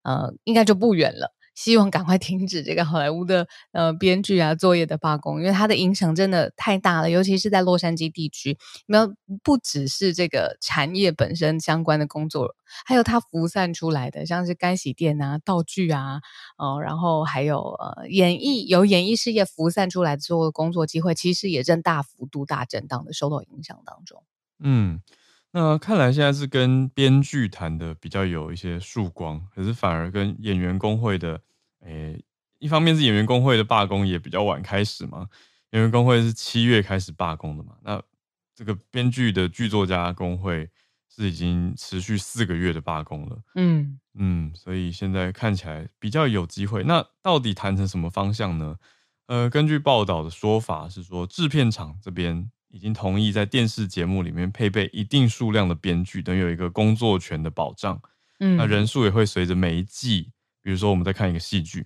[0.03, 1.33] 呃，应该就不远了。
[1.61, 8.57] 希望赶快停止这个好莱坞的呃编剧啊作业的罢工，因为它的影响真的太大了，尤其是在洛杉矶地区。
[8.87, 16.21] 没有，不只是这个产业本身相关的工作，还有它辐散出来的，像是干洗店啊、道具啊，
[16.57, 24.23] 哦、然后还有呃演艺由演艺事业辐散出来的所有的工作机会，其实也正大幅度大震荡的受到影响当中。
[24.59, 24.99] 嗯。
[25.53, 31.41] 那看来现在是跟编剧谈的比较有一些曙光，可是反而跟演员工会的，
[31.81, 32.23] 诶、欸，
[32.59, 35.27] 一方面是演员工会的罢工也比较晚开始嘛，
[35.71, 38.01] 演员工会是七月开始罢工的嘛，那
[38.55, 40.69] 这个编剧的剧作家工会
[41.09, 46.83] 是已经持续四个月的罢工了，嗯嗯，所以现在看起来比较有机会。
[46.83, 48.77] 那到底谈成什么方向呢？
[49.27, 52.51] 呃，根据报道的说法是说，制片厂这边。
[52.73, 58.01] 已经同意在电视节目里面配备一定数量的编剧，等于有一个工作权的保障。
[58.39, 61.85] 嗯，那人数也会随着每一季，比如说我们在看一个戏剧，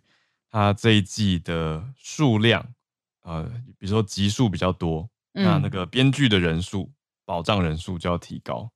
[0.49, 2.73] 它这一季的数量，
[3.21, 3.43] 呃，
[3.77, 6.91] 比如说集数比较多，那那个编剧的人数
[7.25, 8.71] 保障人数就要提高。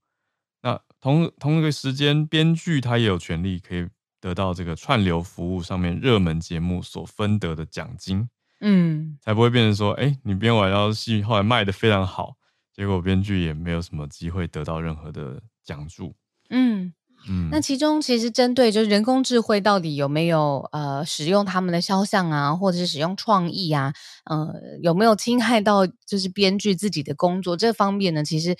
[0.62, 3.88] 那同同一个时间，编剧他也有权利可以
[4.20, 8.30] 得到这个串流服务上面热门节目所分得的奖金。
[8.62, 12.36] 嗯，才不会变成说，哎、欸，你编完要戏，后来卖的非常好，
[12.74, 16.14] 结果编剧也没有什么机会得到任何的奖助。
[16.50, 16.94] 嗯，
[17.28, 23.94] 嗯，那其中其实针对就是人工智慧到底有没有呃使用他们的肖像啊，或者是使用创意啊，
[24.26, 28.24] 呃有没有侵害到就是编剧自己的工作这方面呢？
[28.24, 28.56] 其实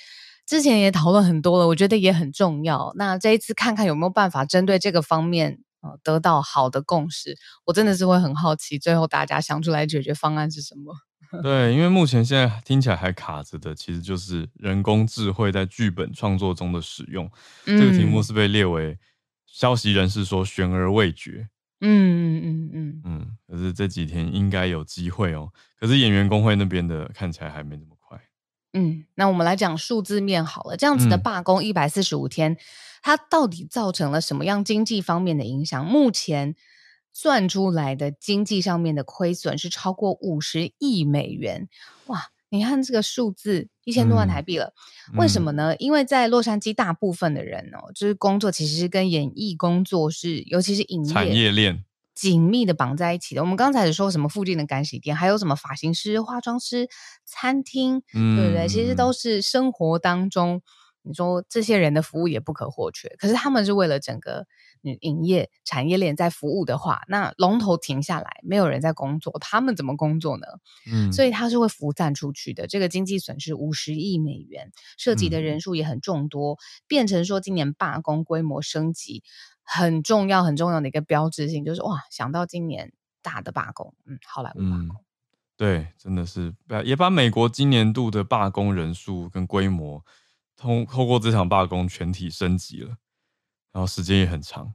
[0.46, 2.92] 之前也讨论很多了，我觉得也很重要。
[2.96, 10.94] 那这一次看看有没有办法针对这个方面呃得到好的共识，我真的是会很好奇，最后大家想出来解决方案是什么。
[11.44, 17.30] 对，因为目前现在听起来还卡着的，其实就是人工智慧在剧本创作中的使用。
[17.66, 18.98] 嗯、这个题目是被列为
[19.46, 21.48] 消息人士说悬而未决。
[21.82, 25.52] 嗯嗯嗯嗯嗯，可是这几天应该有机会哦。
[25.80, 28.20] 可是演员工会那边的看起来还没那么快。
[28.74, 32.58] 嗯，那我们来讲数字面好了，这样子的罢工一百四十五天，嗯、
[33.04, 35.86] 它到底造成了什么样经济方面的影响？
[35.86, 36.56] 目前。
[37.14, 41.68] 算出来的经济上面的亏损是超过五十亿美元，
[42.08, 42.30] 哇！
[42.52, 44.74] 你看这个数字一千多万台币了，
[45.14, 45.74] 嗯、为什么呢？
[45.74, 53.42] 嗯、因为在洛杉矶，大部分的人哦，就是工作其实是跟演艺工作是，尤其是影业产业链紧密的绑在一起的。
[53.42, 56.90] 我们刚才是说什么附近的干洗店，还有什么发型师、化妆师、
[57.24, 58.68] 餐厅，嗯、对不对？
[58.68, 60.64] 其实都是生活当中。
[61.02, 64.46] 你说这些人的服务也不可或缺，可是他们是为了整个
[64.84, 70.46] 嗯营业产业链在服务的话，那龙头停下来，没有人在工作，他们怎么工作呢？
[70.92, 72.68] 嗯，所以他是会浮散出去的。
[72.68, 76.58] 这个经济损失五十亿美元，涉及的人数也很众多，嗯、
[76.88, 79.24] 变成说今年罢工规模升级
[79.64, 85.06] 很重要很重要的一个标志性，就是哇，想到今年大的罢工，嗯，好莱坞罢工、嗯，
[85.56, 90.04] 对，真的是也把美国今年度的罢工人数跟规模。
[90.60, 92.90] 通透过这场罢工全体升级了，
[93.72, 94.74] 然后时间也很长，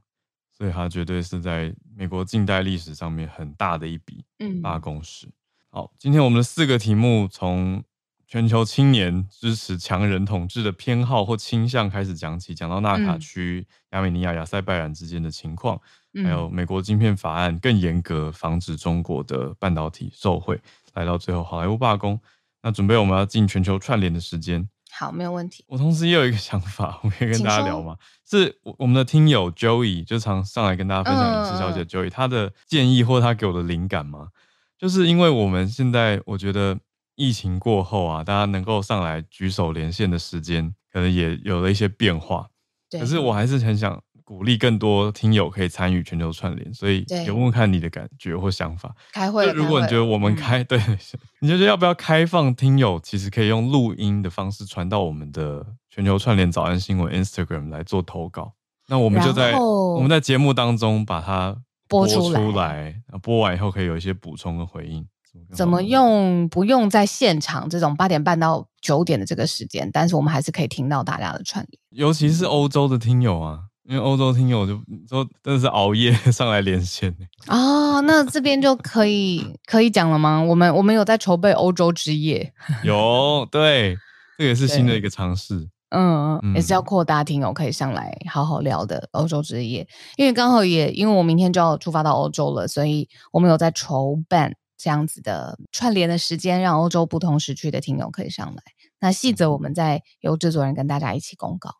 [0.51, 4.25] 所以它绝对是在美国近代历史上面很大的一笔
[4.63, 5.27] 罢工史。
[5.27, 5.33] 嗯、
[5.69, 7.83] 好，今天我们的四个题目从
[8.27, 15.79] 全球青年支持强人统治的偏好或倾向开始讲起，讲到纳卡区、亚美尼亚、亚塞拜然之间的情况，
[16.13, 20.59] 嗯、还有美国晶片法案更严格防止中国的半导体受贿，
[20.95, 22.19] 来到最后好莱坞罢工。
[22.63, 24.67] 那准备我们要进全球串联的时间。
[24.97, 25.65] 好，没有问题。
[25.67, 27.97] 我同时也有一个想法，我可以跟大家聊吗？
[28.29, 34.29] 是我们的听友 Joey 就常上来跟大家分享影视小姐 Joey 他的建议或他给我的灵感吗？
[34.77, 36.79] 就是因为我们现在我觉得
[37.15, 42.47] 疫情过后啊，大家能够上来举手连线的时间可能也有了一些变化。
[42.89, 44.01] 对可是我还是很想。
[44.25, 48.93] 鼓励更多听友可以参与全球串联，所以也问问看你的感觉或想法。
[49.13, 50.81] 开会，如果你觉得我们开，嗯、对，
[51.39, 52.99] 你觉得要不要开放听友？
[53.03, 58.53] 其实可以用录音的方式传到我们的全球串联早安新闻 Instagram 来做投稿。
[58.87, 61.55] 那我们就在我们在节目当中把它
[61.87, 65.05] 播出来，播出来，播完以后可以有一些补充跟回应。
[65.53, 66.49] 怎么用？
[66.49, 73.59] 不用在现场这种八点半到九点的这个时间，但是我们还是可以听到大家的串联，尤其是欧洲的听友啊。
[73.87, 74.73] 因为欧洲听友就
[75.07, 77.15] 说真的是熬夜 上来连线
[77.47, 80.41] 哦，那这边就可以可以讲了吗？
[80.41, 82.51] 我们我们有在筹备欧洲之夜，
[82.83, 83.95] 有对，
[84.37, 98.63] 这也是新的一个尝试，嗯嗯，也是要扩大听友可以上来好好聊的欧洲之夜，因为刚好也因为我明天就要出发到欧洲了，所以我们有在筹办这样子的串联的时间，让欧洲不同时区的听友可以上来。
[98.99, 101.75] 那细则我们再由制作人跟大家一起公告。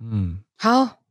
[0.00, 1.03] 嗯，好。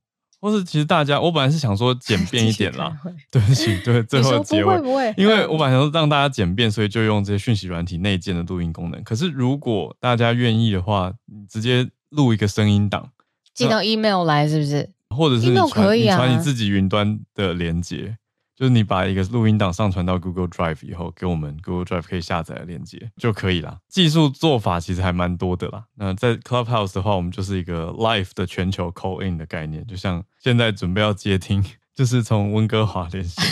[0.44, 2.94] 或是其实大家，我本来是想说简 便一点啦，
[3.32, 9.02] 对不起，对最后的结尾，不会，因为我本来想说让大家简便，所以就用这些讯息软体内建的录音功能。
[9.06, 13.10] 可是如果大家愿意的话，你直接录一个声音档，
[13.54, 14.90] 寄到 email 来，是不是？
[15.16, 18.18] 或者是你传你传你自己云端的连接。
[18.64, 23.80] 就是你把一个录音档上传到 Google Drive 以后，给我们 Google Drive 可以下载的链接就可以了。
[23.90, 25.84] 技术做法其实还蛮多的啦。
[25.96, 31.62] 那在 Clubhouse 的话，我们就是一个 Live 的全球 Call In 的概念，就像现在准备要接听，
[31.94, 33.44] 就是从温哥华连线。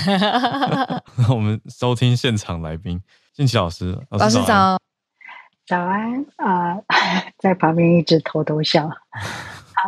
[1.18, 3.02] 那我们收听现场来宾，
[3.36, 4.80] 幸琪老师，老师早，
[5.68, 8.90] 早安啊、呃， 在旁边一直偷偷笑。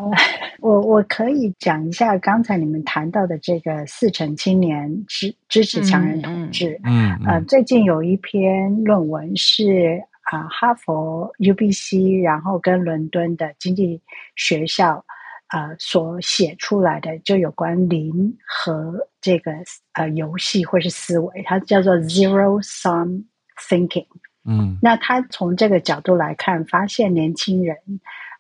[0.60, 6.80] 我我可以讲一下刚才你们谈到的这个四成青年支支持强人统治。
[6.84, 14.02] 嗯，嗯，嗯呃，最近有一篇论文是啊、呃，哈佛 UBC，然后跟伦敦的经济
[14.36, 15.04] 学校
[15.50, 19.52] 呃所写出来的，就有关零和这个
[19.94, 23.26] 呃游戏或是思维，它叫做 Zero Sum
[23.70, 24.08] Thinking。
[24.46, 27.78] 嗯，那他从这个角度来看，发现年轻人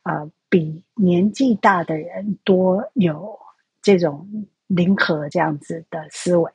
[0.04, 0.32] 呃。
[0.54, 3.40] 比年纪大的人多有
[3.82, 6.52] 这种零和这样子的思维，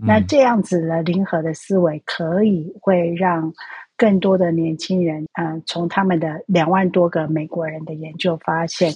[0.00, 3.50] 嗯、那这样子的零和的思维可以会让
[3.96, 8.92] 更多的年轻人，嗯、呃，从他们的两万多个美国人的研究发现，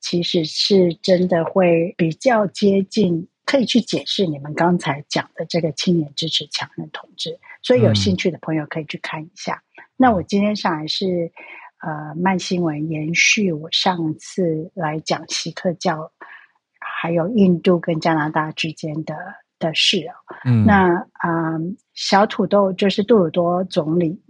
[0.00, 7.38] 其实是真的会比较接近，可以去解释你们刚才讲的这个青年支持强人统治。
[7.62, 9.62] 所以有兴趣的朋友可以去看一下。
[9.78, 11.30] 嗯、那我今天上来是
[11.82, 16.10] 呃慢新闻延续我上次来讲锡克教，
[16.80, 19.14] 还有印度跟加拿大之间的
[19.58, 20.14] 的事哦。
[20.44, 21.60] 嗯，那啊、呃、
[21.94, 24.22] 小土豆就是杜鲁多总理。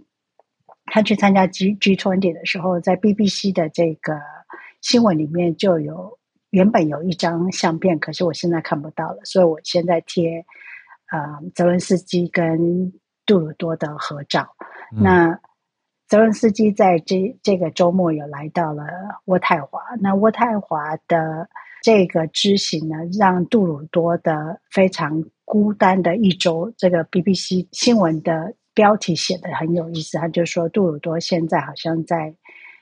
[0.87, 4.19] 他去参加 G G Twenty 的时候，在 BBC 的这个
[4.81, 10.45] 新闻里面就有原本有一张相片，可是我现在看不到了，所以我现在贴
[11.09, 12.91] 呃泽伦斯基跟
[13.25, 14.45] 杜鲁多的合照。
[14.91, 15.39] 嗯、那
[16.13, 18.83] 泽伦斯基在这这个周末有来到了
[19.25, 21.49] 渥太华，那渥太华的
[21.81, 28.53] 这个之行呢，让杜鲁多的非常孤单的一周，这个 BBC 新闻的。
[28.75, 32.35] 标题写得很有意思，他就说杜鲁多现在好像在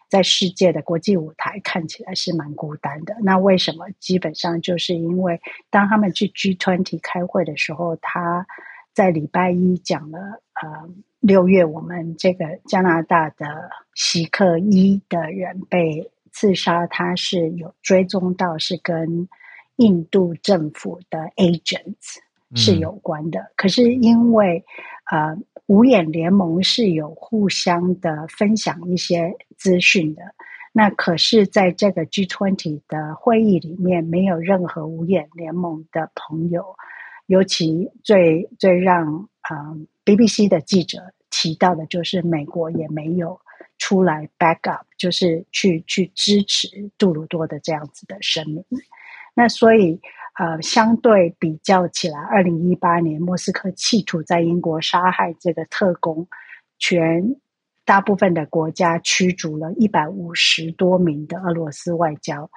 [0.10, 3.16] 在世界的国际舞台看起来是蛮孤单的。
[3.24, 3.86] 那为什么？
[3.98, 8.46] 基本上就是因为当他们去 G20 开会的时候，他
[8.94, 10.20] 在礼拜一讲了，
[10.62, 10.90] 呃，
[11.22, 19.30] 六月我们这个加拿大的锡克一的人被刺杀，他是有追踪到是跟
[19.78, 22.18] 印度政府的 agents
[22.56, 23.40] 是有关的。
[23.40, 24.66] 嗯、可是因为
[25.10, 25.38] 呃。
[25.68, 30.22] 五眼联盟是有互相的分享一些资讯的，
[30.74, 36.76] 那可是在这个 G20 的会议里面，没有任何五眼联盟的朋友，
[37.26, 43.40] 尤其最最让啊、呃、BBC 的记者提到的，就是美国也没有
[43.78, 48.64] 出来 back up，就是去去支持杜鲁多的这样子的声明，
[49.34, 50.00] 那所以。
[50.40, 56.26] 呃，相对比较起来，二零一八年莫斯科企图在英国杀害这个特工，
[56.80, 57.36] 全
[57.84, 62.50] 大部分的国家驱逐了一百五十多名的俄罗斯外交。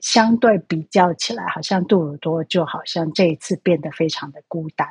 [0.00, 4.88] 相对比较起来，好像杜鲁多就好像这一次变得非常的孤单。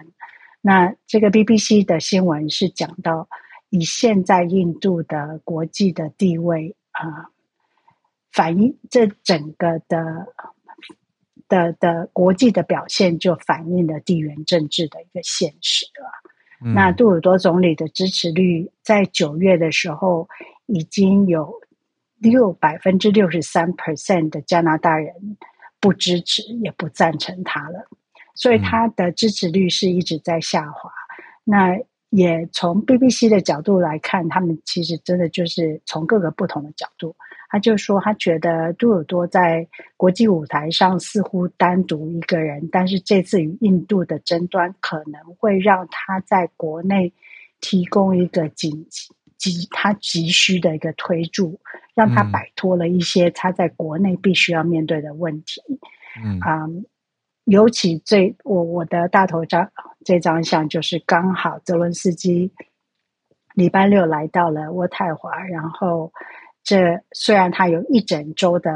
[0.65, 3.29] 那这个 BBC 的新闻是讲到，
[3.69, 7.25] 以现在印度的国际的地位啊、呃，
[8.31, 10.27] 反映这整个的。
[11.47, 16.09] 的的国际的表现就反映了地缘政治的一个现实了。
[16.65, 20.27] 嗯、那杜鲁多总理的支持率在九月的时候
[20.65, 21.53] 已经有
[22.17, 25.37] 六百分之六十三 percent 的加拿大人
[25.79, 27.87] 不支持也不赞成他了，
[28.35, 30.89] 所以他的支持率是一直在下滑。
[30.89, 31.79] 嗯、那
[32.11, 37.15] 也从 BBC 的角度来看，他们其实真的就是从各个不同的角度。
[37.49, 47.13] 他就说，他觉得杜鲁多在国际舞台上似乎单独一个人，但是这次与印度的争端可能会让他在国内
[47.61, 48.87] 提供一个紧
[49.37, 51.59] 急他急需的一个推助，
[51.93, 55.61] 让他摆脱了一些他在国内必须要面对的问题。
[56.23, 56.81] 嗯，um,
[57.45, 59.67] 尤其最我我的大头照
[60.03, 62.51] 这张相就是刚好泽伦斯基
[63.55, 66.11] 礼拜六来到了渥太华，然后。
[66.67, 68.71] 这虽然他有一整周的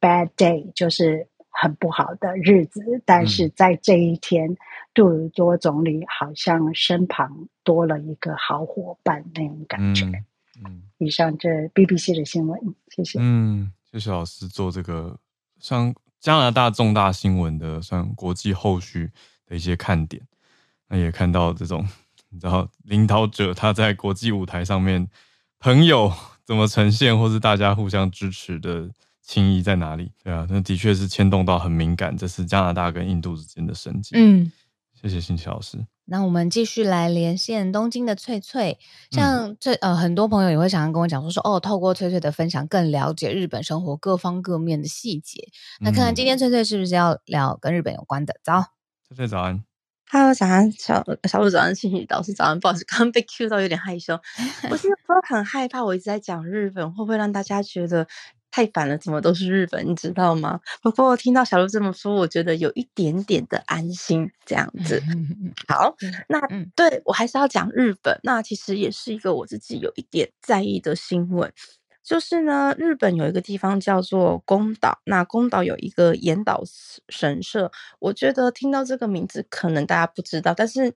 [0.00, 4.56] bad day，就是很不好的日子，但是在这一天，嗯、
[4.94, 10.04] 杜鲁多总理好像身旁多了一个好伙伴那种感觉。
[10.04, 10.14] 嗯，
[10.64, 12.56] 嗯以上这 BBC 的新闻，
[12.90, 13.18] 谢谢。
[13.20, 15.18] 嗯，谢谢老师做这个
[15.58, 15.92] 像
[16.24, 19.10] 加拿大重大新闻的，算国际后续
[19.46, 20.22] 的一些看点。
[20.88, 21.86] 那也看到这种，
[22.30, 25.06] 你知道，领导者他在国际舞台上面，
[25.58, 26.10] 朋友。
[26.46, 28.86] 怎么呈现，或是大家互相支持的
[29.22, 30.12] 情谊在哪里？
[30.22, 34.12] 对啊，那的确是牵动到很敏感，这是加拿大跟印度之间的神经。
[34.14, 34.52] 嗯，
[35.00, 35.86] 谢谢新奇老师。
[36.06, 38.78] 那我们继续来连线东京的翠翠，
[39.10, 45.48] 像这呃很多朋友也会常常跟我讲说说哦，透过翠翠的分享，更了解日本生活各方各面的细节。
[45.80, 48.34] 那看看今天翠翠是不是要聊跟日本有关的？
[48.42, 48.72] 早，
[49.08, 49.64] 翠翠早安。
[50.10, 54.20] Hello，早安，小小鹿早安，欣琪老师早安，不好意思，刚刚被 Q 到有点害羞。
[54.70, 58.06] 我是 说很害怕，我一直在讲日本，会不会让大家觉得
[58.54, 58.96] 太烦了？
[58.96, 60.60] 怎么都是日本，你知道吗？
[60.80, 65.02] 不过我听到小鹿这么说，我觉得有一点点的安心，这样子。
[65.66, 65.96] 好，
[66.28, 66.40] 那
[66.76, 71.52] 对我还是要讲日本，那其实也是一个我自己有一点在意的新闻。
[72.04, 76.62] 就是呢，日本有一个地方叫做宫岛，那宫岛有一个岩岛
[77.08, 77.72] 神社。
[77.98, 80.94] 我觉得听到这个名字，可能大家不知道，但是。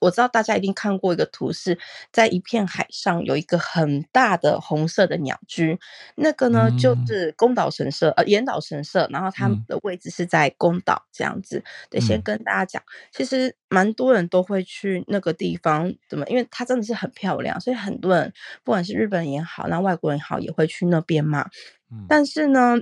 [0.00, 1.78] 我知道大家一定看过一个图，是
[2.12, 5.78] 在一片海上有一个很大的红色的鸟居，
[6.14, 9.08] 那个呢、嗯、就是宫岛神社，呃，岩岛神社。
[9.10, 11.62] 然后他们的位置是在宫岛这样子。
[11.90, 12.82] 得、嗯、先跟大家讲，
[13.12, 16.26] 其实蛮多人都会去那个地方，怎么？
[16.28, 18.32] 因为它真的是很漂亮，所以很多人
[18.64, 21.48] 不管是日本人也好，那外国人也好，也会去那边嘛。
[21.90, 22.80] 嗯、但是呢。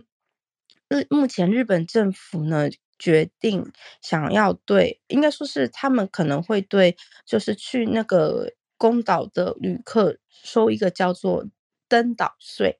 [0.88, 2.68] 日目前日本政府呢
[2.98, 3.70] 决定
[4.00, 11.46] 想要对，应该说是他们可能会对，就是去那个宫岛的旅客收一个叫做
[11.88, 12.78] 登岛税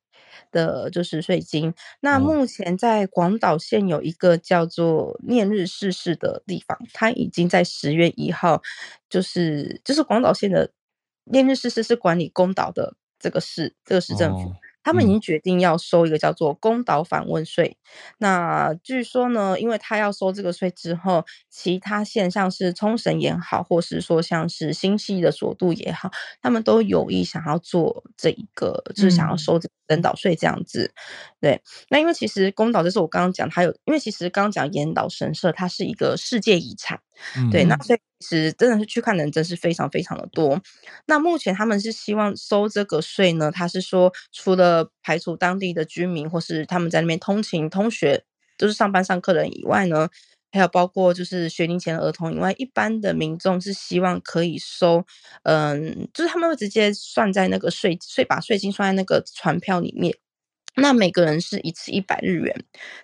[0.50, 1.74] 的，就是税金。
[2.00, 8.62] 那目前在广岛县有一个叫做念日市市的地方，它已经在十月一号，
[9.08, 10.72] 就是就是广岛县的
[11.24, 14.48] 念日市市是管理宫岛的这个市，这个市政府。
[14.48, 14.56] 哦
[14.86, 17.76] 他们已经决定要收一个叫做公岛访问税。
[18.18, 30.92] 那据说呢，因为他要收这个税之后，其他县像是冲绳也好，或是说像是新系的佐渡也好，他们都有意想要做这一个，就是想要收这个登岛税这样子。
[31.40, 37.00] 对，那因为其实宫岛就是我刚刚讲，它有，因为其实刚刚讲岩岛神社，它是一个世界遗产。
[37.50, 40.60] 对，那所以其实真的是去看的人真是非常非常的多。
[41.06, 48.24] 那目前他们是希望收这个税呢，他是说除了排除当地的居民或是他们在那边通勤、通学，
[48.58, 50.08] 就是上班上课的人以外呢，
[50.56, 55.04] 还有包括就是学龄前的儿童以外，一般的民众是希望可以收，
[55.44, 60.16] 嗯，就是他们会直接算在那个税税把税金算在那个船票里面。
[60.78, 62.54] 那每个人是一次一百日元，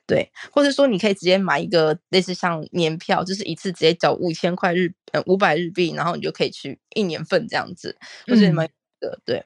[0.06, 7.96] 对，或者说你可以直接买一个类似像年票，就是一次直接缴五千块日呃五百日币，然后你就可以去一年份这样子，
[8.26, 8.68] 或者买
[9.00, 9.42] 的对。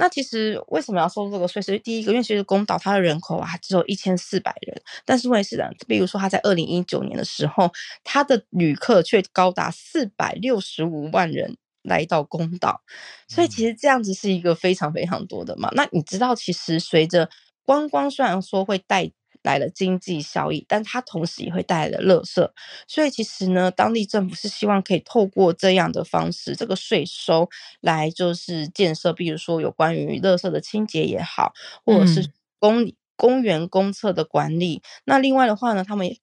[0.00, 1.60] 那其实为什么要收这个税？
[1.60, 5.64] 是第一个，因为其实宫岛它的人口啊只有一千四百人，但是问题是呢？
[5.86, 7.70] 比如说它在二零一九年的时候，
[8.02, 12.80] 它的旅客却高达四百六十五万人来到宫岛，
[13.28, 15.70] 所以其实这样子是一个非常非常多的嘛。
[15.74, 17.28] 那你知道，其实随着
[17.66, 19.10] 观光虽然说会带
[19.42, 22.48] 来了经济效益，但它同时也会带来了垃圾。
[22.86, 27.48] 所以其实呢，当地政府是希望可以透过这样的方式，这个税收
[27.80, 31.52] 来就是建设，比如说有关于垃圾的清洁也好，
[31.84, 34.76] 或者是公公园公厕的管理。
[34.76, 34.82] 嗯。
[35.06, 36.18] 那另外的话呢，他们也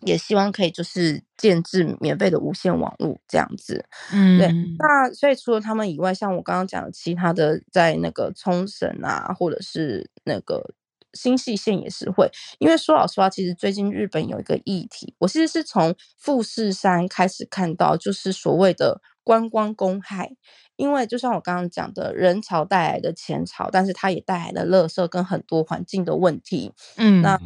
[0.00, 3.84] 也希望可以就是建制免费的无线网络这样子。
[4.12, 4.48] 嗯，对。
[4.78, 10.74] 那所以除了他们以外，像我刚刚讲的其他的，在那个冲绳啊，或者是那个。
[11.14, 20.36] 新细线也是会，因为说老实话，其实最近日本有一个议题，我其实是从富士山开始看到，就是所谓的观光公害。
[20.76, 26.72] 因为就像我刚刚讲的，人潮带来的前潮，但是它也带来了垃圾跟很多环境的问题。
[26.96, 27.40] 嗯，那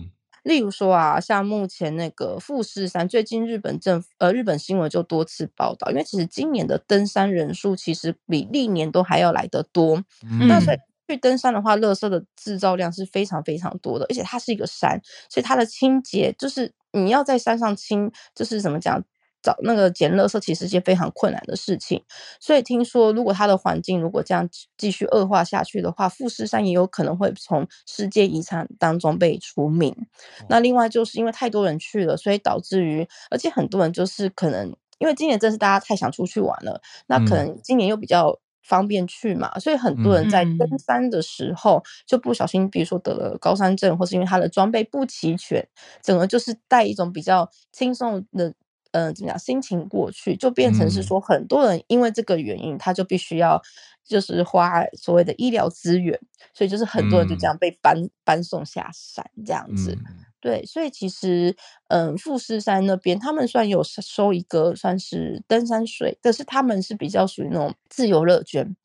[0.45, 10.03] 例如说啊，像目前那个富士山，最近日本政府呃日本新闻就多次报道，因为其实今年的登山人数其实比历年都还要来得多。
[10.23, 10.79] 嗯，那所以。
[11.09, 15.01] 去登山的话，垃圾的制造量是非常非常多的，而且它是一个山，
[15.31, 19.03] 所以它的清洁就是你要在山上清，就是怎么讲，
[19.43, 22.05] 找那个捡垃圾其实是件非常困难的事情。
[22.39, 24.47] 所以听说，如果它的环境如果这样
[24.77, 29.97] 继续恶化下去的话，富士山也有可能会从世界遗产当中被除名。
[30.51, 38.39] 那另外就是因为太多人去了，所以导致于，而且很多人就是可能因为今年真是大家太想出去玩了，那可能今年又比较。
[38.69, 45.67] 方便去嘛，所以很多人在登山的时候就不小心，比如说得了高山症，或是因为他的装备不齐全，
[46.03, 48.53] 整个就是带一种比较轻松的，
[48.93, 53.61] 呃，怎么讲心情过去，就变成是说很多人因为这个原因，他就必须要
[54.05, 56.21] 就是花所谓的医疗资源，
[56.53, 59.97] 所以就是很多人就这样被搬搬送下山这样子。
[60.41, 61.57] 对，所以其实，
[61.89, 68.77] 嗯，富士山那边他们虽然有收一个算是登山税，可是他们是比较属于那种自由乐捐，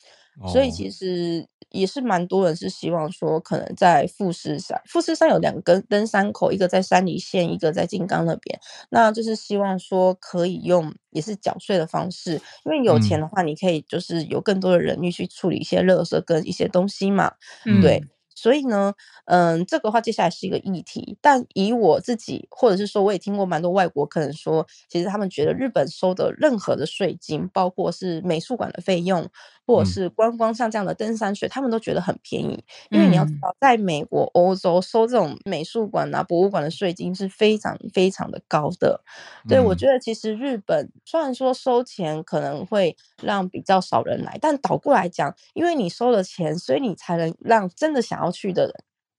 [0.42, 17.34] 哦，所以其实也是蛮多人是希望说，可能在富士山，富士山有两个登山口，一个在山梨县，一个在金刚那边，那就是希望说可以用也是缴税的方式，因为有钱的话，你可以就是有更多的人力去处理一些垃圾跟一些东西嘛，
[17.66, 18.04] 嗯、对。
[18.36, 18.94] 所以呢，
[19.26, 29.28] 嗯，这个话接下来是一个议题，但以我自己，或者是说，我也听过蛮多外国客人说，其实他们觉得日本收的任何的税金，包括是美术馆的费用，
[29.66, 39.02] 或者是观光像这样的登山税，他们都觉得很便宜，因为你要知道，在美国、欧洲收这种美术馆啊、博物馆的税金是非常非常的高的。
[39.48, 48.74] 对，我觉得其实日本虽然说收钱可能会让比较少人来，但倒过来讲，因为你收了钱，所以你才能让真的想要去的人。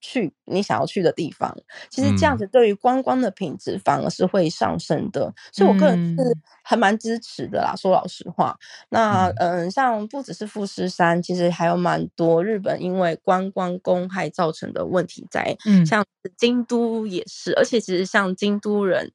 [0.07, 1.57] 去你想要去的地方，
[1.89, 6.23] 其实这样子对于观光的品质反而是会上升的，嗯、所以我个人是
[6.63, 7.75] 还蛮支持的啦。
[7.75, 8.55] 说老实话，
[8.91, 16.05] 那嗯、呃，像不只是富士山，其实还有蛮多日本因为观光公害造成的问题在，嗯，像
[16.37, 19.11] 京都也是，而且其实像京都人，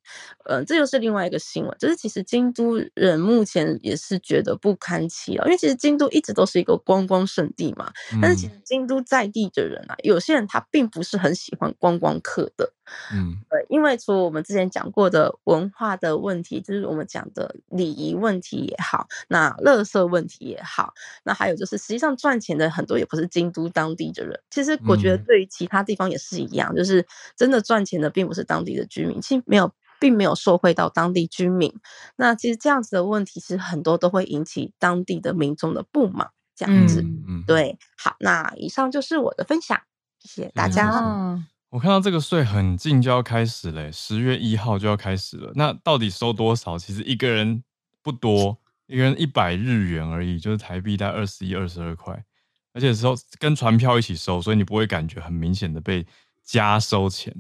[0.46, 12.72] 嗯、呃，这又是另外一个新闻，就是其实京都人目前也是觉得不堪其扰，因为其实京都一直都是一个观光圣地嘛，但是其实京都在地的人啊，有些人他并并不是很喜欢观光客的。
[13.14, 20.94] 嗯，对，因为除了我们之前讲过的文化的问题，就是我们讲的礼仪问题也好，那垃圾问题也好，
[21.26, 24.40] 那还有就是实际上赚钱的很多也不是京都当地的人。
[24.50, 27.06] 其实我觉得对于其他地方也是一样，嗯、就是
[27.36, 29.70] 真的赚钱的并不是当地的居民，其实没有。
[30.02, 31.74] 并没有受惠到当地居民，
[32.16, 36.30] 那其实这样子的问题，其实很多都会引起当地的民众的不满。
[36.56, 39.82] 这样子，嗯，对，好，那以上就是我的分享，
[40.20, 40.90] 谢谢大家。
[41.00, 45.52] 嗯、我看到这个税很近就要开始了，十月一号就要开始了。
[45.56, 46.78] 那到底收多少？
[46.78, 47.64] 其实一个人
[48.02, 48.58] 不多，
[48.88, 52.24] 一个人一百日元而已，就是台币大概二十一、二十二块，
[52.74, 56.06] 而且收跟船票一起收，所以你不会感觉很明显的被
[56.44, 57.34] 加收钱。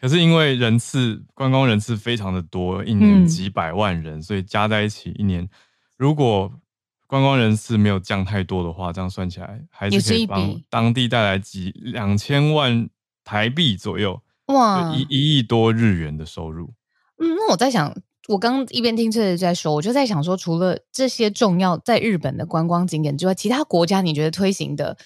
[0.00, 5.46] 可是因为人次观光人次非常的多，一年几百万人，嗯、所以加在一起一年，
[5.98, 6.50] 如果
[7.10, 12.88] 观光人次没有降太多的话，这样算起来还是可以帮当地带来几两千万
[13.24, 16.72] 台币左右，哇，一一亿多日元的收入。
[17.18, 17.92] 嗯，那我在想，
[18.28, 24.96] 我刚刚一边听这在说，我就在想说，除了这些重要在日本的观光景点之外，其他国家你觉得推行的？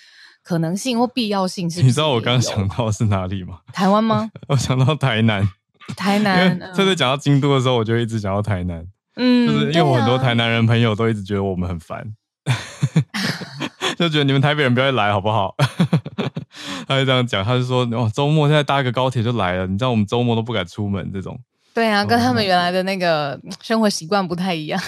[0.43, 1.83] 可能性或必要性是，是？
[1.89, 3.61] 你知道我刚刚想到的是哪里吗？
[3.73, 4.31] 台湾吗？
[4.49, 5.49] 我想到台南。
[5.97, 6.61] 台南。
[6.75, 8.87] 这次讲到京都的时候，我就一直讲到台南。
[9.17, 12.05] 嗯，就是因为我很多台南人朋友都一直觉得我们很烦，
[13.97, 15.55] 就觉得你们台北人不要来好不好？
[16.87, 21.39] 他就这样讲，他就说哦，周末现在搭个高铁就来了，你知道我们周末都不敢出门这种。
[21.73, 24.81] 对啊，跟他们原来的那个生活习惯不太一样。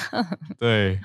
[0.59, 0.99] 对。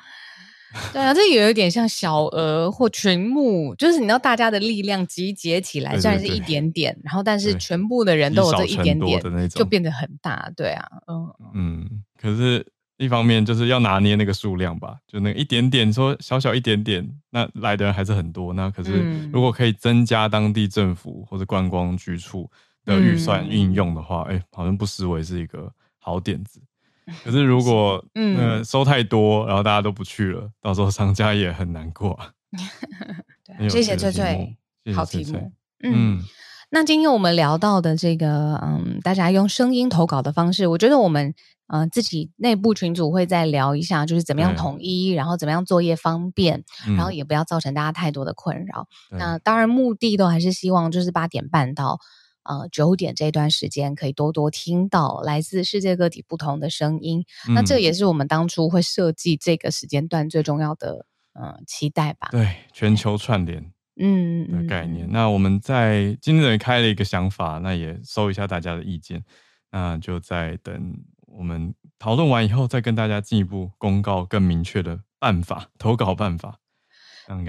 [0.94, 10.50] 对啊，这也有一点像小额或群募，就是你知道大家的力量集结起来，虽然是一点点，然后但是全部的人都有这一点点，就变得很大。
[10.56, 12.04] 对啊，嗯嗯。
[12.18, 12.66] 可是，
[13.02, 18.54] 一方面就是要拿捏那个数量吧，就那一点点，说小小一点点，那来的人还是很多。
[18.54, 22.48] 那可是，如果可以增加当地政府或者观光局处
[22.86, 26.62] 的预算运用的话，哎、嗯，好像不失为是一个好点子。
[27.26, 32.18] 可是如果嗯、呃、收太多，然后大家都不去了，到时候商家也很难过。
[33.58, 34.56] 对，谢谢翠翠，
[34.94, 35.52] 好题目。
[35.84, 36.22] 嗯，
[36.74, 41.36] 那今天我们聊到的这个，嗯，大家用声音投稿的方式，我觉得我们
[41.68, 46.64] 嗯、呃、自己内部群组会再聊一下，就是怎么样统一，然后怎么样作业方便，
[46.96, 48.88] 然后也不要造成大家太多的困扰。
[49.10, 52.00] 那当然目的都还是希望就是八点半到。
[52.44, 62.30] 呃，九点这段时间可以多多听到来自世界各地不同的声音，嗯、那这也是我们当初会设计这个时间段最重要的呃期待吧？
[62.32, 63.72] 对，全球串联
[64.02, 65.08] 嗯的概念。
[65.08, 69.24] 嗯、那我们在今天也开了一个想法，那也收一下大家的意见，
[69.72, 70.94] 那就在等
[71.28, 76.61] 我们讨论完以后，再跟大家进一步公告更明确的办法，投稿办法。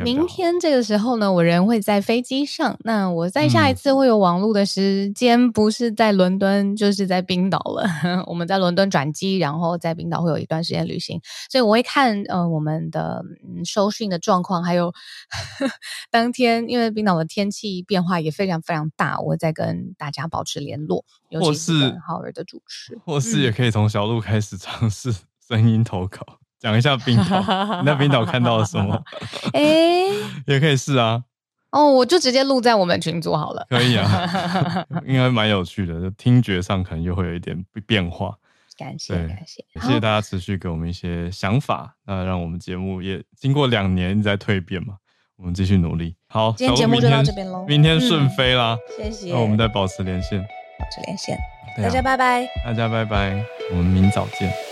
[0.04, 2.78] 明天这个时候呢，我人会在飞机上。
[2.84, 7.86] 那我在下一次会有网络的时间，不是在伦敦，就是在冰岛了。
[8.26, 11.20] 我们在伦敦转机，然后在冰岛会有一段时间旅行，
[11.50, 15.72] 所以我会看呃我们的嗯收讯的状况，还有呵 呵
[16.10, 21.04] 当天因为冰岛的天气变化也非常非常大，我会再跟大家保持联络。
[21.30, 25.10] 尤其是浩尔的主持，或是也可以从小路开始尝试
[25.48, 26.20] 声音投稿。
[26.62, 27.40] 讲一下冰岛，
[27.82, 29.02] 你在冰岛看到了什么？
[29.52, 30.12] 哎、欸，
[30.46, 31.24] 也可以试啊。
[31.72, 33.66] 哦，我就直接录在我们群组好了。
[33.68, 38.36] 可以啊， 应该蛮有趣的，就听觉上可能又会有一点变化。
[38.78, 44.94] 感谢，感谢，谢谢大家持续给我们一些想法，那让我们节目也经过两年在蜕变嘛，
[45.36, 46.14] 我们继续努力。
[46.28, 49.32] 好，今天节目就到这边喽，明天顺飞啦，嗯、谢谢。
[49.32, 51.36] 那我们再保持连线，保持连线，
[51.76, 54.71] 大家拜拜，大家拜拜，我们明早见。